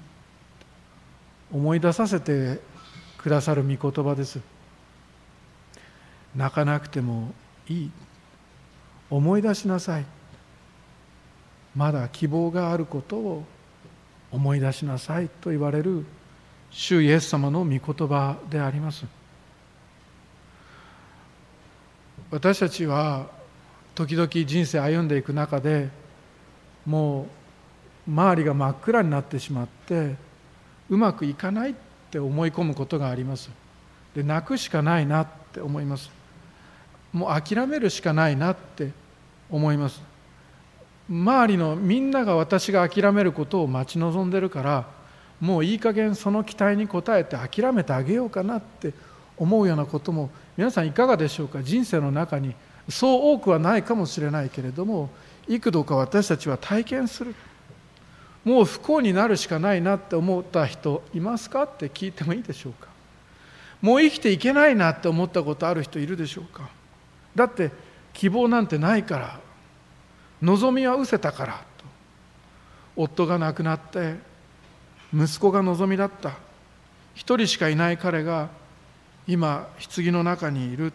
[1.52, 2.60] 思い出させて
[3.18, 4.40] くださる御言葉です。
[6.36, 7.34] 泣かなくても
[7.70, 7.92] いい
[9.10, 10.06] 思い出しなさい。
[11.76, 13.44] まだ希望があることを
[14.32, 16.06] 思い出しなさいと言われる
[16.72, 19.06] 主イエス様の御言葉であります。
[22.32, 23.28] 私たちは
[23.96, 25.90] 時々人生歩んでいく中で
[26.86, 27.28] も
[28.08, 30.16] う周りが真っ暗になってしまって
[30.90, 31.74] うまくいかないっ
[32.12, 33.50] て思い込むことがあります。
[34.16, 36.12] で泣くしかないなって思います。
[37.12, 38.92] もう諦めるしかないなって
[39.50, 40.02] 思います。
[41.10, 44.88] 周りのみんなが私が諦めることを待ち望んでるから
[45.40, 48.94] もういい加減その期待に応えて諦めてあげようかなって
[49.38, 51.62] 思うようなことも皆さんいかがでしょうか？
[51.62, 52.56] 人生の中に
[52.90, 55.10] そう多くはないかもしれないけれども
[55.48, 57.36] 幾度か私たちは体験する。
[58.44, 62.90] もう不幸になるしかないなって思った人いますかって聞いてもいいでしょうか。
[63.82, 66.70] もう生きていけないなって思ったことある人いるでしょうか。
[67.36, 67.72] だって
[68.14, 69.40] 希望なんてないから
[70.42, 71.86] 望みは失せたからと。
[72.96, 74.16] 夫が亡くなって
[75.14, 76.34] 息子が望みだった。
[77.16, 78.50] 一人しかいない彼が
[79.26, 80.92] 今棺の中にいる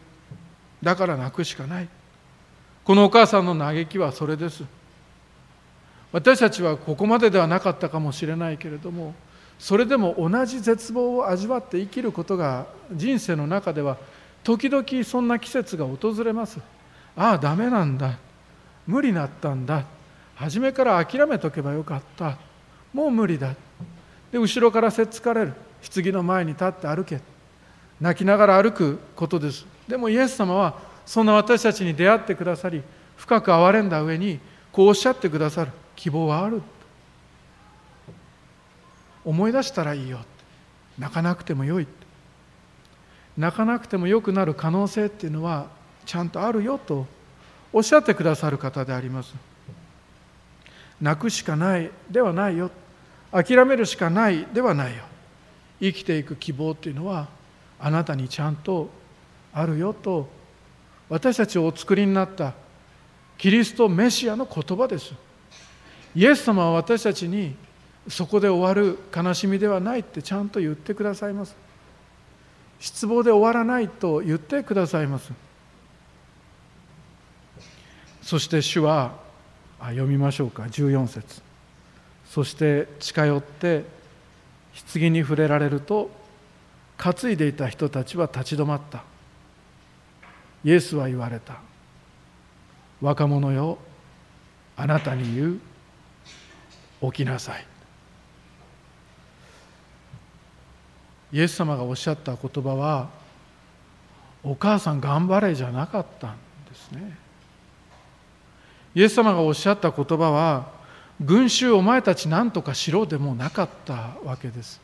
[0.83, 1.89] だから泣くしかない。
[2.85, 4.65] このお母さんの嘆きはそれです。
[6.13, 9.15] 私たちはここまでではなかったかもしれないけれども
[9.59, 13.99] それでも同じ絶望を味わって生きることが人生の中では
[14.43, 16.61] 時々そんな季節が訪れます。
[17.17, 18.19] ああダメなんだ。
[18.87, 19.85] 無理だったんだ。
[20.37, 22.39] 初めから諦めとけばよかった。
[22.95, 23.55] もう無理だ。
[24.33, 25.53] で後ろからせっつかれる。
[25.95, 27.21] 棺の前に立って歩け。
[28.01, 29.67] 泣きながら歩くことです。
[29.89, 32.83] でもイエス様はそんな私たちに出会ってくださり
[33.17, 34.39] 深く憐れんだ上に
[34.71, 35.73] こうおっしゃってくださる。
[35.97, 36.63] 希望はある。
[39.25, 40.21] 思い出したらいいよ。
[40.99, 41.89] 泣かなくてもよい。
[43.37, 45.67] 泣かなくてもよくなる可能性っていうのは
[46.07, 47.07] ちゃんとあるよと。
[47.73, 49.35] おっしゃってくださる方であります。
[51.01, 52.71] 泣くしかないではないよ。
[53.33, 55.03] 諦めるしかないではないよ。
[55.81, 57.29] 生きていく希望っていうのは
[57.81, 58.91] あなたにちゃんと
[59.59, 60.29] あるよと
[61.09, 62.55] 私たちをお作りになった
[63.37, 65.13] キリストメシアの言葉です。
[66.15, 67.57] イエス様は私たちに
[68.09, 71.57] そこで終わる悲しみではないってちゃんと言ってくださいます。
[72.79, 75.33] 失望で終わらないと言ってくださいます。
[78.23, 79.13] そして主は
[79.81, 81.43] あ読みましょうか14節。
[82.31, 83.85] そして近寄って
[84.93, 86.11] 棺に触れられると
[86.97, 89.18] 担いでいた人たちは立ち止まった。
[90.65, 91.57] イエスは言われた。
[93.01, 93.79] 若者よ
[94.77, 95.61] あなたに言う
[97.13, 97.67] 起きなさい。
[101.33, 103.09] イエス様がおっしゃった言葉は
[104.43, 106.37] お母さん頑張れじゃなかったん
[106.69, 107.17] ですね。
[108.95, 110.73] イエス様がおっしゃった言葉は
[111.21, 114.81] 群衆お前たち何とかしろでもなかったわけです。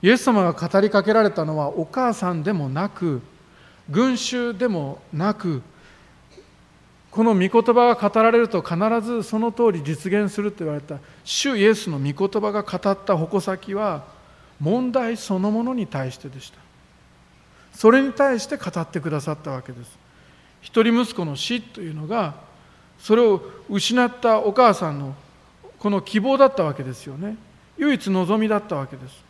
[0.00, 3.20] イエス様が語りかけられたのはお母さんでもなく
[3.90, 5.62] 群衆でもなく
[7.10, 10.98] この御言葉が語られると必ずその通り実現すると言われた。
[11.24, 14.04] 主イエスの御言葉が語った矛先は
[14.60, 16.58] 問題そのものに対してでした。
[17.72, 19.98] それに対して語ってくださったわけです。
[20.60, 22.34] 一人息子の死というのが
[22.98, 25.14] それを失ったお母さんの
[25.78, 27.36] この希望だったわけですよね。
[27.78, 29.24] 唯一望みだったわけです。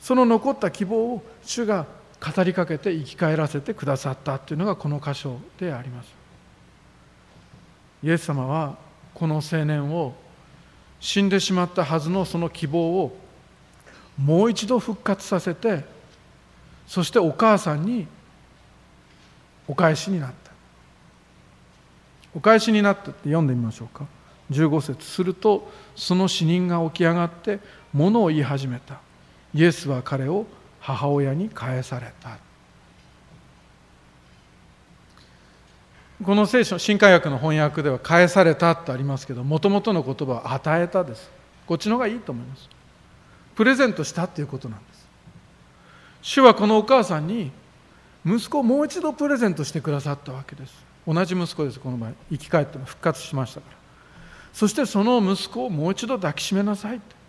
[0.00, 1.86] その残った希望を主が
[2.24, 6.14] 語りかけて生き返らせてくださったというのがこの箇所であります。
[8.02, 8.76] イエス様は
[9.12, 10.14] この青年を
[11.00, 13.16] 死んでしまったはずのその希望を
[14.16, 15.84] もう一度復活させて
[16.86, 18.06] そしてお母さんに
[19.66, 20.52] お返しになった。
[22.34, 24.06] お返しになったって読んでみましょうか。
[24.50, 27.60] 15節するとその死人が起き上がって
[27.92, 28.98] 物を言い始めた。
[29.54, 30.46] イエスは彼を
[30.84, 32.36] 母親に返された。
[36.22, 41.30] この聖書新海訳の翻訳では返されたとありますけどもともとの言葉は与えたです。
[41.66, 42.68] こっちの方がいいと思います。
[43.54, 45.08] プレゼントしたっていうことなんです。
[46.20, 47.50] 主はこのお母さんに
[48.26, 50.84] 息子をもう一度プレゼントしてくださったわけです。
[51.06, 51.80] 同じ息子です。
[51.80, 53.76] この場合生き返っても復活しましたから。
[54.52, 57.23] そしてその息子をもう一度抱きしめなさいって。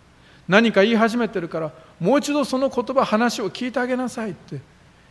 [0.48, 4.60] 何か言い始めてるからもう一度その言葉話を聞いてあげなさいって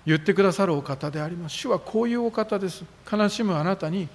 [0.05, 1.55] 言ってくださるお方であります。
[1.55, 2.83] 主はこういうお方です。
[3.11, 4.07] 悲しむあなたに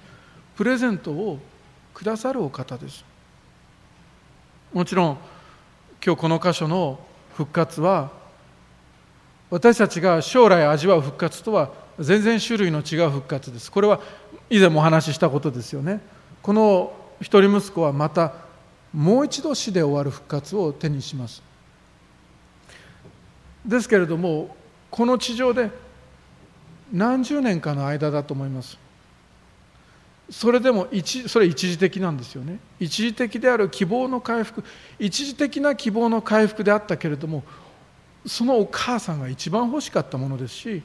[0.55, 1.39] プレゼントを
[1.93, 3.03] くださるお方です。
[4.73, 5.17] もちろん
[6.03, 6.99] 今日この箇所の
[7.35, 8.09] 復活は
[9.49, 13.69] 私たちが将来味わう復活とは全然種類の違う復活です。
[13.69, 13.99] これは
[14.49, 16.01] 以前もお話ししたことですよね。
[16.41, 18.33] この一人息子はまた
[18.93, 21.41] もう一度死で終わる復活を手にします。
[23.65, 24.55] ですけれども
[24.89, 25.69] この地上で
[26.91, 28.77] 何十年かの間だと思います。
[30.29, 32.59] それでも一それ一時的なんですよね。
[32.79, 34.63] 一時的である希望の回復
[34.97, 37.43] 一時的な希望の回復であったけれども
[38.25, 40.83] そのお母さんが一番欲しかったものですし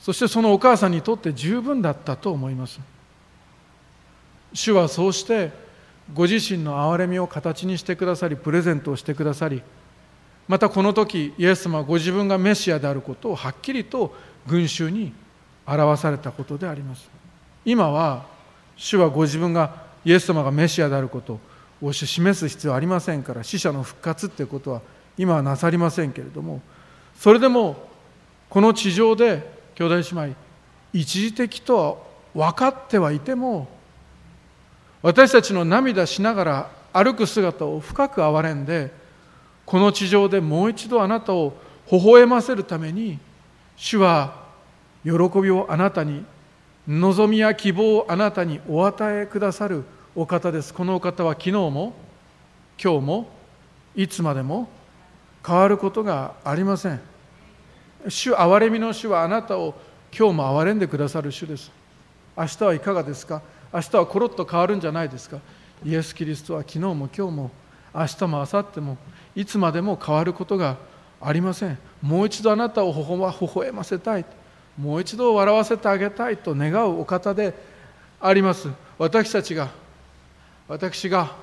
[0.00, 2.80] そしてそのお母さんにとって十分だったと思います。
[4.52, 5.50] 主はそうして
[6.12, 9.62] ご自身の憐れみを形にしてくださりプレゼントをしてくださり
[10.48, 14.14] またこの時イエス様はご自分がメシアであることをはっきりと
[14.46, 15.12] 群衆に
[15.66, 17.08] 表されたことであります。
[17.64, 18.26] 今は
[18.76, 21.38] 主はご自分がイエス様がメシアであること
[21.80, 24.82] を示す必要はありませんから死者の復活っていうことは
[25.16, 26.60] 今はなさりませんけれども
[27.16, 27.88] それでも
[28.48, 30.36] この地上で兄弟姉妹
[30.92, 31.76] 一時的と
[32.34, 33.68] は分かってはいても
[35.02, 38.92] 私たちの涙しながら歩く姿を深く憐れんで
[39.66, 41.54] この地上でもう一度あなたを
[41.90, 43.18] 微笑ませるために
[43.76, 44.42] 主は
[45.04, 46.24] 喜びをあなたに
[46.86, 49.84] 望みや希望をあなたにお与えくださる
[50.14, 50.74] お方です。
[50.74, 51.94] このお方は昨日も
[52.82, 53.28] 今日も
[53.94, 54.68] いつまでも
[55.46, 57.00] 変わることがありません。
[58.08, 59.74] 主憐れみの主はあなたを
[60.16, 61.70] 今日も憐れんでくださる主です。
[62.36, 63.42] 明日はいかがですか？
[63.72, 65.38] 明日はコロッと変わるんじゃないですか？
[65.84, 67.50] イエス・キリストは昨日も今日も
[67.94, 68.98] 明日も明後日も
[69.34, 70.76] いつまでも変わることが
[71.20, 71.78] ありません。
[72.00, 74.24] もう一度あなたを微笑ませたい。
[74.78, 77.54] もう一度笑わせてあげたいと願うお方で
[78.20, 78.68] あります。
[78.98, 79.70] 私たちが
[80.68, 81.34] 私が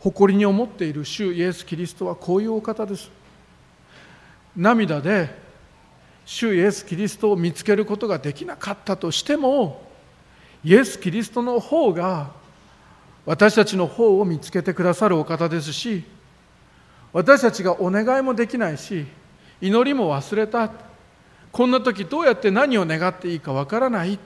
[0.00, 3.10] 誇りに思っている主イエス・キリストはこういうお方です。
[4.56, 5.28] 涙で
[6.24, 9.87] 主イエス・キリストを見つけることができなかったとしても
[10.64, 12.30] イエス・キリストの方が
[13.24, 16.04] 私たちの方を見つけてくださるお方ですし
[17.12, 19.06] 私たちがお願いもできないし
[19.60, 20.70] 祈りも忘れた。
[21.50, 24.18] こんな時どうやって何を願っていいかわからない。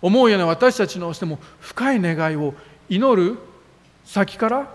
[0.00, 2.54] 思うような私たちのしても深い願いを
[2.88, 3.38] 祈る
[4.04, 4.72] 先から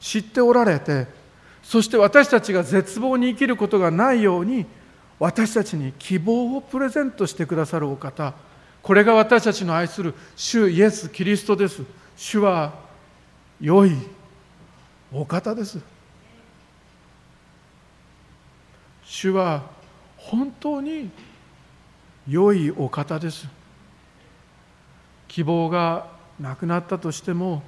[0.00, 1.06] 知っておられて
[1.62, 4.66] そして私たちが絶望に生きることがないように
[5.20, 8.34] 私たちに希望をプレゼントしてくださるお方。
[8.84, 11.82] これが私たちの愛する主イエス・キリストです。
[12.18, 12.74] 主は
[13.58, 13.92] 良い
[15.10, 15.80] お方です。
[19.02, 19.62] 主は
[20.18, 21.10] 本当に
[22.28, 23.48] 良いお方です。
[25.28, 26.06] 希望が
[26.38, 27.62] なくなったとしても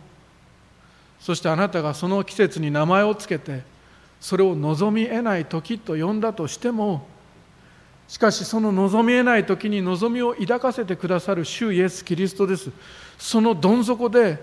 [1.19, 3.63] そしてあなたがその季節に名前をつけて
[4.21, 7.07] それを望み得ない時と呼んだとしても
[8.09, 12.71] しかしその望みえない時に望みを抱かせてくださる主イエス・キリストです。
[13.19, 14.39] そのどん底で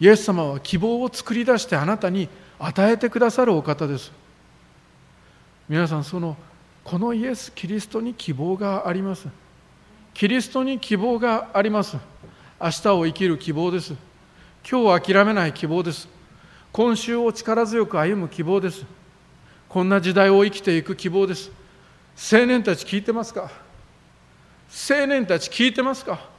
[0.00, 4.12] イエス様は希望を作り出してあなたに与えてくださるお方です。
[5.68, 6.36] 皆さんその
[6.84, 9.28] このイエス・キリストに希望があります。
[10.14, 11.96] キリストに希望があります。
[12.60, 13.94] 明日を生きる希望です。
[14.68, 16.08] 今日を諦めない希望です。
[16.72, 18.84] 今週を力強く歩む希望です。
[19.68, 21.50] こんな時代を生きていく希望です。
[22.30, 23.50] 青年たち聞いてますか？
[24.90, 26.30] 青年たち聞いてますか？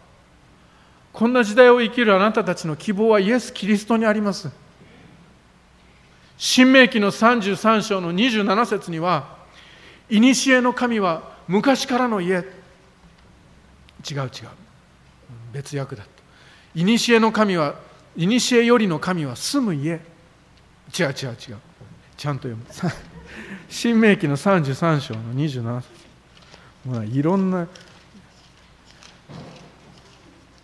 [1.12, 4.50] こんな時代を生きるあなたたちの希望はイエス・キリストにあります。
[6.38, 9.38] 新明記の33章の27節には
[10.10, 12.38] 「古の神は昔からの家」
[14.10, 14.30] 違う違う。
[15.52, 16.10] 別訳だと
[16.74, 17.76] 「古の神は
[18.16, 20.02] 古よりの神は住む家。
[20.98, 21.58] 違う違う違う。
[22.18, 22.66] ちゃんと読む。
[23.70, 25.90] 新明記の33章の27節。
[26.88, 27.68] まあいろんな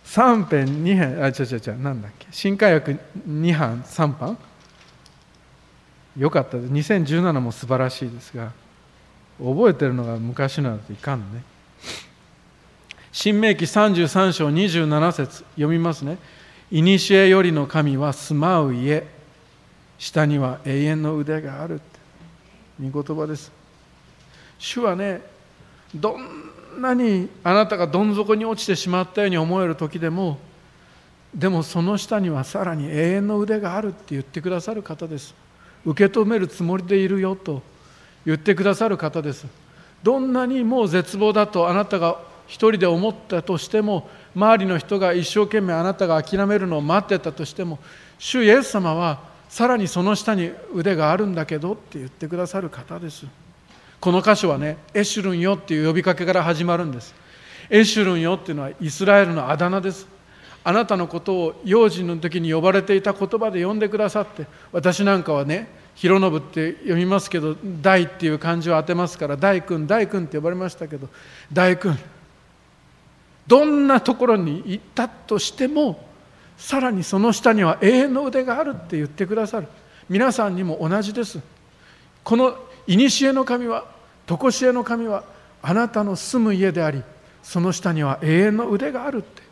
[0.04, 2.26] 3編2編あ違う違う違うなんだっけ？
[2.30, 2.96] 新海訳
[3.28, 4.38] 2版3版
[6.16, 6.72] よかったです。
[6.72, 8.52] 2017も素晴らしいですが
[9.38, 11.44] 覚えてるのが昔のだといかんね。
[13.12, 16.18] 新明記33章27節読みますね。
[16.70, 19.06] 古よりの神は住まう家。
[19.98, 21.99] 下には永遠の腕があるって。
[22.80, 23.52] 御言葉です。
[24.58, 25.20] 主はね
[25.94, 30.38] どんなにあなたがどん底に落ちてしまったように思える時でも
[31.34, 35.34] でもその下にはさらに永遠の腕があるって言ってくださる方です。
[35.84, 37.62] 受け止めるつもりでいるよと
[38.26, 39.46] 言ってくださる方です。
[40.02, 47.78] どんなにもう絶望だとあなたが一人で思ったとしても周りの人が一生懸命あなたが諦めるのを待ってたとしても
[48.18, 53.26] 主イエス様はさらにその下に腕があるんだけどって言ってくださる方です。
[54.00, 57.12] この箇所はねエシュルンよっていう呼びかけから始まるんです。
[57.68, 60.06] エシュルンよっていうのはイスラエルのあだ名です。
[60.62, 71.08] あなたのことを幼児の時に呼ばれていた言葉で呼んでくださって私なんかはね広信って読みますけど大っていう漢字を当てますから大君大君って呼ばれましたけど
[71.52, 71.98] 大君
[73.46, 76.09] どんなところに行ったとしても
[76.60, 79.66] さらにその下には永遠の腕があるって言ってくださる。
[80.10, 81.40] 皆さんにも同じです。
[82.22, 82.54] この
[82.86, 83.86] 古の神は
[84.26, 85.24] 常しえの神は
[85.62, 87.02] あなたの住む家であり
[87.42, 89.42] その下には永遠の腕があるって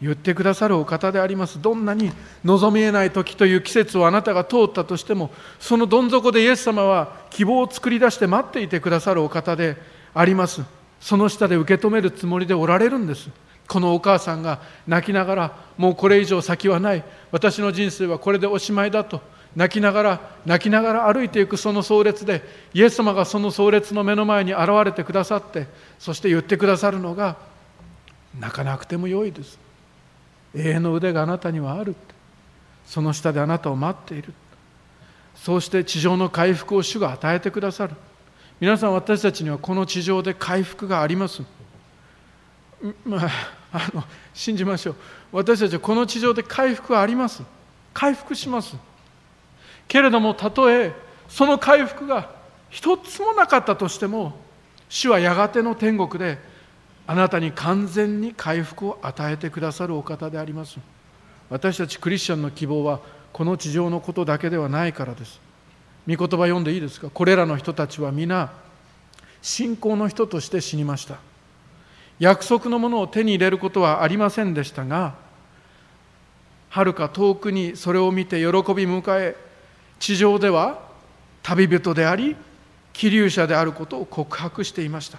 [0.00, 1.60] 言ってくださるお方であります。
[1.60, 2.10] どんなに
[2.44, 9.76] 望みえない時という季節をあなたが通ったとしてもそのどん底でイエス様は希望を作り出して待っていてくださるお方で
[10.14, 10.62] あります。
[10.98, 13.28] その下で受け止めるつもりでおられるんです。
[13.68, 17.04] このお母さんが泣きながらもうこれ以上先はない。
[17.30, 19.20] 私の人生はこれでおしまいだと。
[19.56, 22.42] 泣きながら泣きながら歩いていくその葬列で
[22.72, 27.36] イエス様がその葬列の目の前に現れてくださってそして言ってくださるのが
[28.38, 29.58] 泣かなくてもよいです。
[30.56, 31.94] 永遠の腕があなたにはある
[32.86, 34.34] その下であなたを待っている。
[35.36, 37.94] そうして地上の回復を主が与えてくださる。
[38.60, 41.42] 皆さん私たちにはこの地上で回復があります。
[43.04, 43.30] まあ、
[43.72, 44.04] あの
[44.34, 44.96] 信じましょう。
[45.32, 47.42] 私たちはこの地上で回復はあります。
[47.92, 48.76] 回復します。
[49.88, 50.92] けれどもたとえ
[51.28, 52.30] その回復が
[52.70, 54.34] 一つもなかったとしても
[54.88, 56.38] 主はやがての天国で
[57.06, 60.78] あなたに完全に回復を与えてくださるお方であります。
[61.50, 63.00] 私たちクリスチャンの希望は
[63.32, 65.40] この地上のことだけではないからです。
[66.06, 67.08] 御言葉読んでいいですか？
[67.10, 68.52] これらの人たちは皆
[69.42, 71.16] 信仰の人として死にました。
[72.18, 75.14] 約束のものを手に入れることはありませんでしたが
[76.70, 79.36] はるか遠くにそれを見て喜び迎え
[79.98, 80.80] 地上では
[81.42, 82.36] 旅人であり
[82.92, 85.18] 気流者であることを告白していました。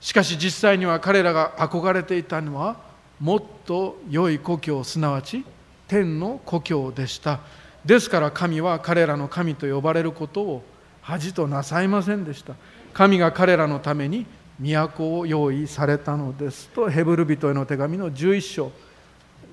[0.00, 2.76] しかし実際には彼らが憧れていたのは
[3.20, 5.44] もっと良い故郷すなわち
[5.88, 7.40] 天の故郷でした。
[7.84, 10.62] ですから神は彼らの神と呼ばれることを
[11.00, 12.54] 恥となさいませんでした。
[12.92, 14.26] 神が彼らのために
[14.60, 18.72] 都を用意されたのですとヘブル人への手紙の11章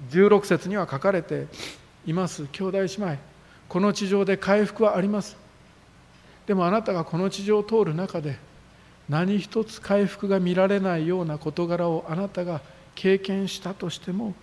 [0.10, 1.48] 16節には書かれて
[2.06, 3.18] います兄弟姉妹
[3.68, 5.38] この地上で回復はあります
[6.48, 8.38] でもあなたがこの地上を通る中で
[9.10, 12.62] 何一つ回復が見られないような事柄をあなたが
[12.96, 14.34] 経験したとしても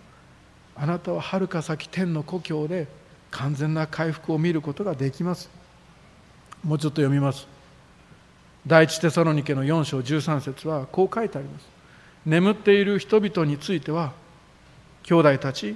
[0.76, 2.86] あなたははるか先天の故郷で
[3.30, 5.50] 完全な回復を見ることができます
[6.62, 7.51] もうちょっと読みます
[8.66, 11.66] 第一テサロニケの4章13節はこう書いてあります。
[12.24, 14.12] 眠っている人々については
[15.02, 15.74] 兄弟たち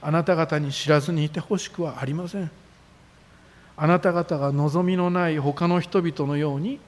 [0.00, 2.50] あなた方に知らずにいてほしくはありません。
[3.76, 6.78] あなた方が望みのない他の人々のように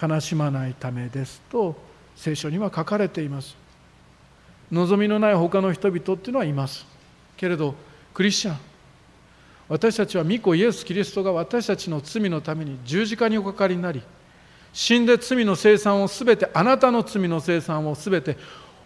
[0.00, 1.76] 悲しまないためですと
[2.16, 3.56] 聖書には書かれています。
[4.72, 6.84] 望みのない他の人々っていうのはいます。
[7.36, 7.76] けれど
[8.12, 8.56] クリスチャン
[9.68, 14.02] 私たちは御子イエス・キリストが私たちの罪のために十字架におかかりになり
[14.72, 18.36] 死んで罪の生産をすべてあなたの罪の生産をすべて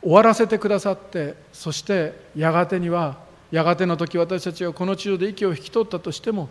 [0.02, 3.18] 終わらせてくださってそしてやがてには
[3.50, 6.48] やがての時私たちがこの地上で息を引き取ったとしても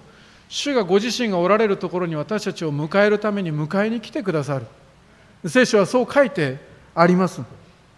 [0.49, 4.65] 主がご自身がおられるところに私たちを迎えるために迎えに来てくださる。
[5.49, 6.57] 聖書はそう書いて
[6.93, 7.41] あります。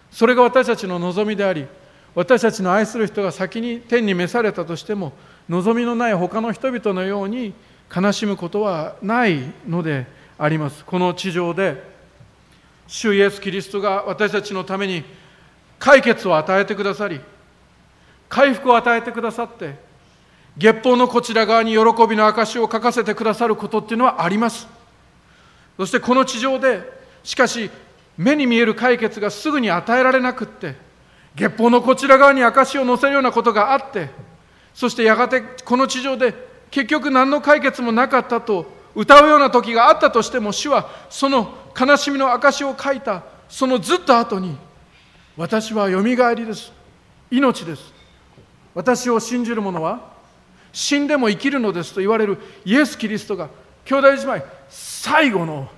[0.10, 1.68] それが私たちの望みであり
[2.16, 5.12] 私たちの愛する人が先に天に召されたとしても
[5.50, 7.54] 望みのない他の人々のように
[7.94, 10.08] 悲しむことはないので
[10.38, 10.84] あります。
[10.86, 11.82] この地上で
[12.88, 15.04] 主イエス・キリストが私たちのために
[15.80, 17.20] 解決を与えてくださり
[18.30, 19.76] 回復を与えてくださって
[20.58, 24.68] 月報のこちら側に喜びの証を書かせてくださることっていうのはあります。
[25.78, 26.82] そしてこの地上で
[27.24, 27.70] しかし
[28.18, 30.76] 目に見える解決がすぐに与えられなくって
[31.36, 34.10] 月報のこちら側に証を載せるようなことがあって
[34.74, 36.34] そしてやがてこの地上で
[36.72, 38.66] 結局何の解決もなかったと
[38.96, 44.58] 歌うような時があったとしても主はその悲しみの証を書いたそのずっと後に
[45.38, 46.72] 私はよみがえりです。
[47.30, 47.93] 命です。
[48.74, 50.14] 私を信じる者は
[50.72, 53.50] 死んでも生きるのですと言われるイエス・キリストが
[53.84, 55.70] 兄弟姉妹最後の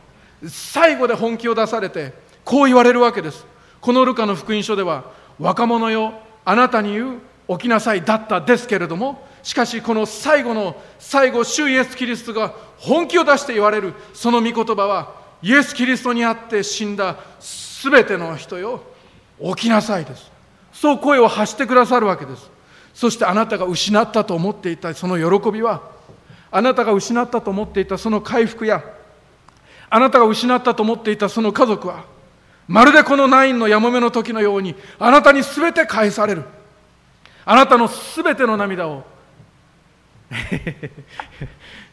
[0.47, 2.13] 最後で本気を出されて
[2.43, 3.45] こう言われるわけです。
[3.81, 6.13] このルカの福音書では若者よ
[6.45, 18.81] あなたに言う起きなさいだったですけれどもしかしこの最後の最後主イエス・キリストが本気を出して言われるその御言葉はイエス・キリストにあって死んだすべての人よ
[19.39, 20.31] 起きなさいです。
[20.73, 22.49] そう声を発してくださるわけです。
[22.93, 25.83] そしてあなたが失ったと思っていたその喜びは
[26.49, 28.83] あなたが失ったと思っていたその回復や
[29.89, 32.05] あなたが失ったと思っていたその家族は
[32.67, 36.43] まるでこのナインのやもめの時のようにあなたに全て返される。
[37.45, 39.05] あなたの全ての涙を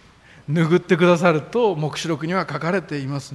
[0.48, 3.34] 拭ってくださると黙示録には書かれています。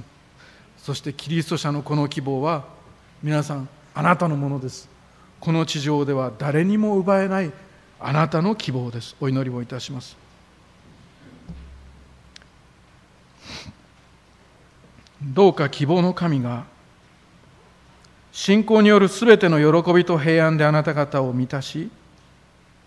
[0.78, 2.64] そしてキリスト者のこの希望は
[3.22, 4.88] 皆さんあなたのものです。
[5.40, 7.52] この地上では誰にも奪えない
[7.98, 9.16] あなたの希望です。
[9.20, 10.16] お祈りをいたします。
[15.22, 16.64] どうか希望の神が
[18.32, 21.90] 信仰によるすべての喜びと平安であなた方を満たし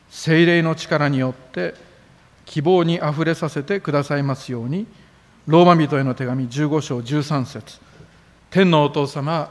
[0.09, 1.75] 精霊の力によって
[2.45, 4.85] 希望にあふれさせてくださいますように
[5.47, 7.79] ローマ人への手紙15章13節。
[8.49, 9.49] 天のお父様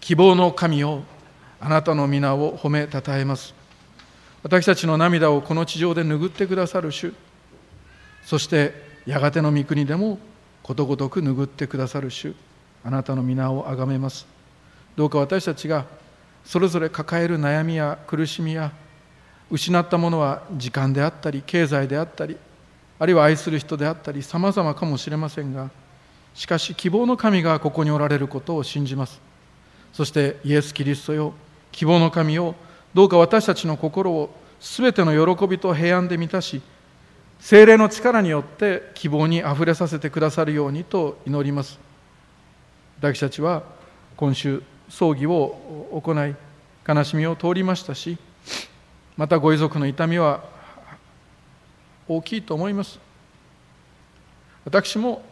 [0.00, 1.02] 希望の神を
[1.60, 3.54] あなたの皆を褒めたたえます。
[4.42, 7.12] 私たちの涙をこの地上で拭ってくださる主。
[8.24, 8.74] そして
[9.06, 10.18] やがての御国でも
[10.62, 12.34] ことごとく拭ってくださる主。
[12.84, 14.26] あなたの皆をあがめます。
[14.96, 15.86] どうか私たちが
[16.44, 18.72] それぞれ抱える悩みや苦しみや
[19.50, 22.36] 失ったものは時間であったり経済であったり
[22.98, 25.70] あるいは愛する人であったりさまざまかもしれませんが
[26.34, 29.20] しかし希望の神がここにおられることを信じます。
[29.92, 31.32] そしてイエス・キリストよ
[31.72, 32.54] 希望の神を
[32.94, 34.30] どうか私たちの心を
[34.60, 36.60] すべての喜びと平安で満たし
[37.40, 41.78] 精霊の力によって希望にあふれさせてくださるようにと祈ります。
[42.98, 43.62] 私たちは
[44.16, 46.34] 今週葬儀を行い
[46.86, 48.18] 悲しみを通りましたし
[49.18, 50.44] またご遺族の痛みは
[52.06, 53.00] 大きいと思います。
[54.64, 55.24] 私も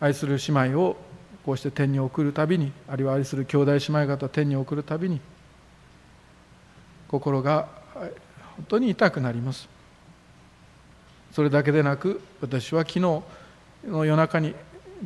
[0.00, 0.96] 愛する姉妹を
[1.44, 5.20] こうして天に送るたびにあるいは愛する兄弟姉妹方天に送るたびに
[7.06, 9.68] 心が本当に痛くなります。
[11.32, 13.24] それだけでなく私は昨日の
[14.06, 14.54] 夜中に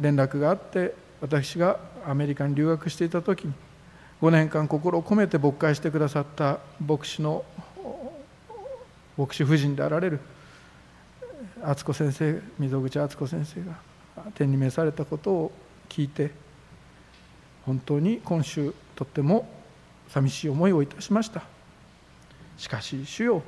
[0.01, 3.53] 連絡があって私がアメリカに留学していた時に
[4.25, 7.45] 5年間心を込めて牧会してくださった牧師の
[9.19, 10.21] 牧師夫人であられる
[11.63, 13.75] 敦子先生溝口敦子先生が
[14.35, 15.53] 天に召されたことを
[15.91, 16.31] 聞いて
[17.67, 19.47] 本当に今週とっても
[20.09, 21.43] 寂しい思いをいたしました。
[22.57, 23.43] しかし主よ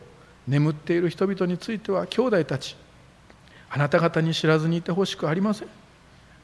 [0.47, 2.77] 眠っている人々については兄弟たち
[3.70, 5.68] あなた方に知らずにいてほしくありません。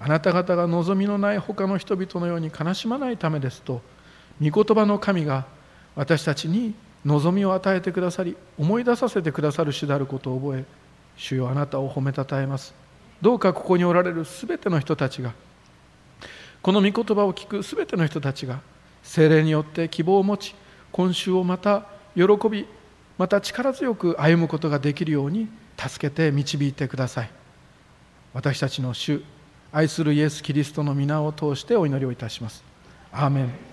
[0.01, 3.83] あなた方が望みのない他の人々のように悲しまないためですと
[4.41, 5.47] 御言葉の神が
[5.97, 6.75] 私たちに
[7.05, 10.65] 望みを与えてくださり思い出させてくださる主であることを覚え
[11.17, 12.75] 主よあなたを褒めたたえます。
[13.21, 15.33] どうかここにおられるすべての人たちが
[16.61, 18.61] この御言葉を聞くすべての人たちが
[19.03, 20.55] 精霊によって希望を持ち
[20.91, 22.67] 今週をまた喜び
[23.19, 27.31] また力強く歩むことができるように助けて導いてください。
[28.33, 29.23] 私たちの主
[29.73, 32.65] 愛するイエス・キリストの皆を通してお祈りをいたします。
[33.13, 33.72] アーメン。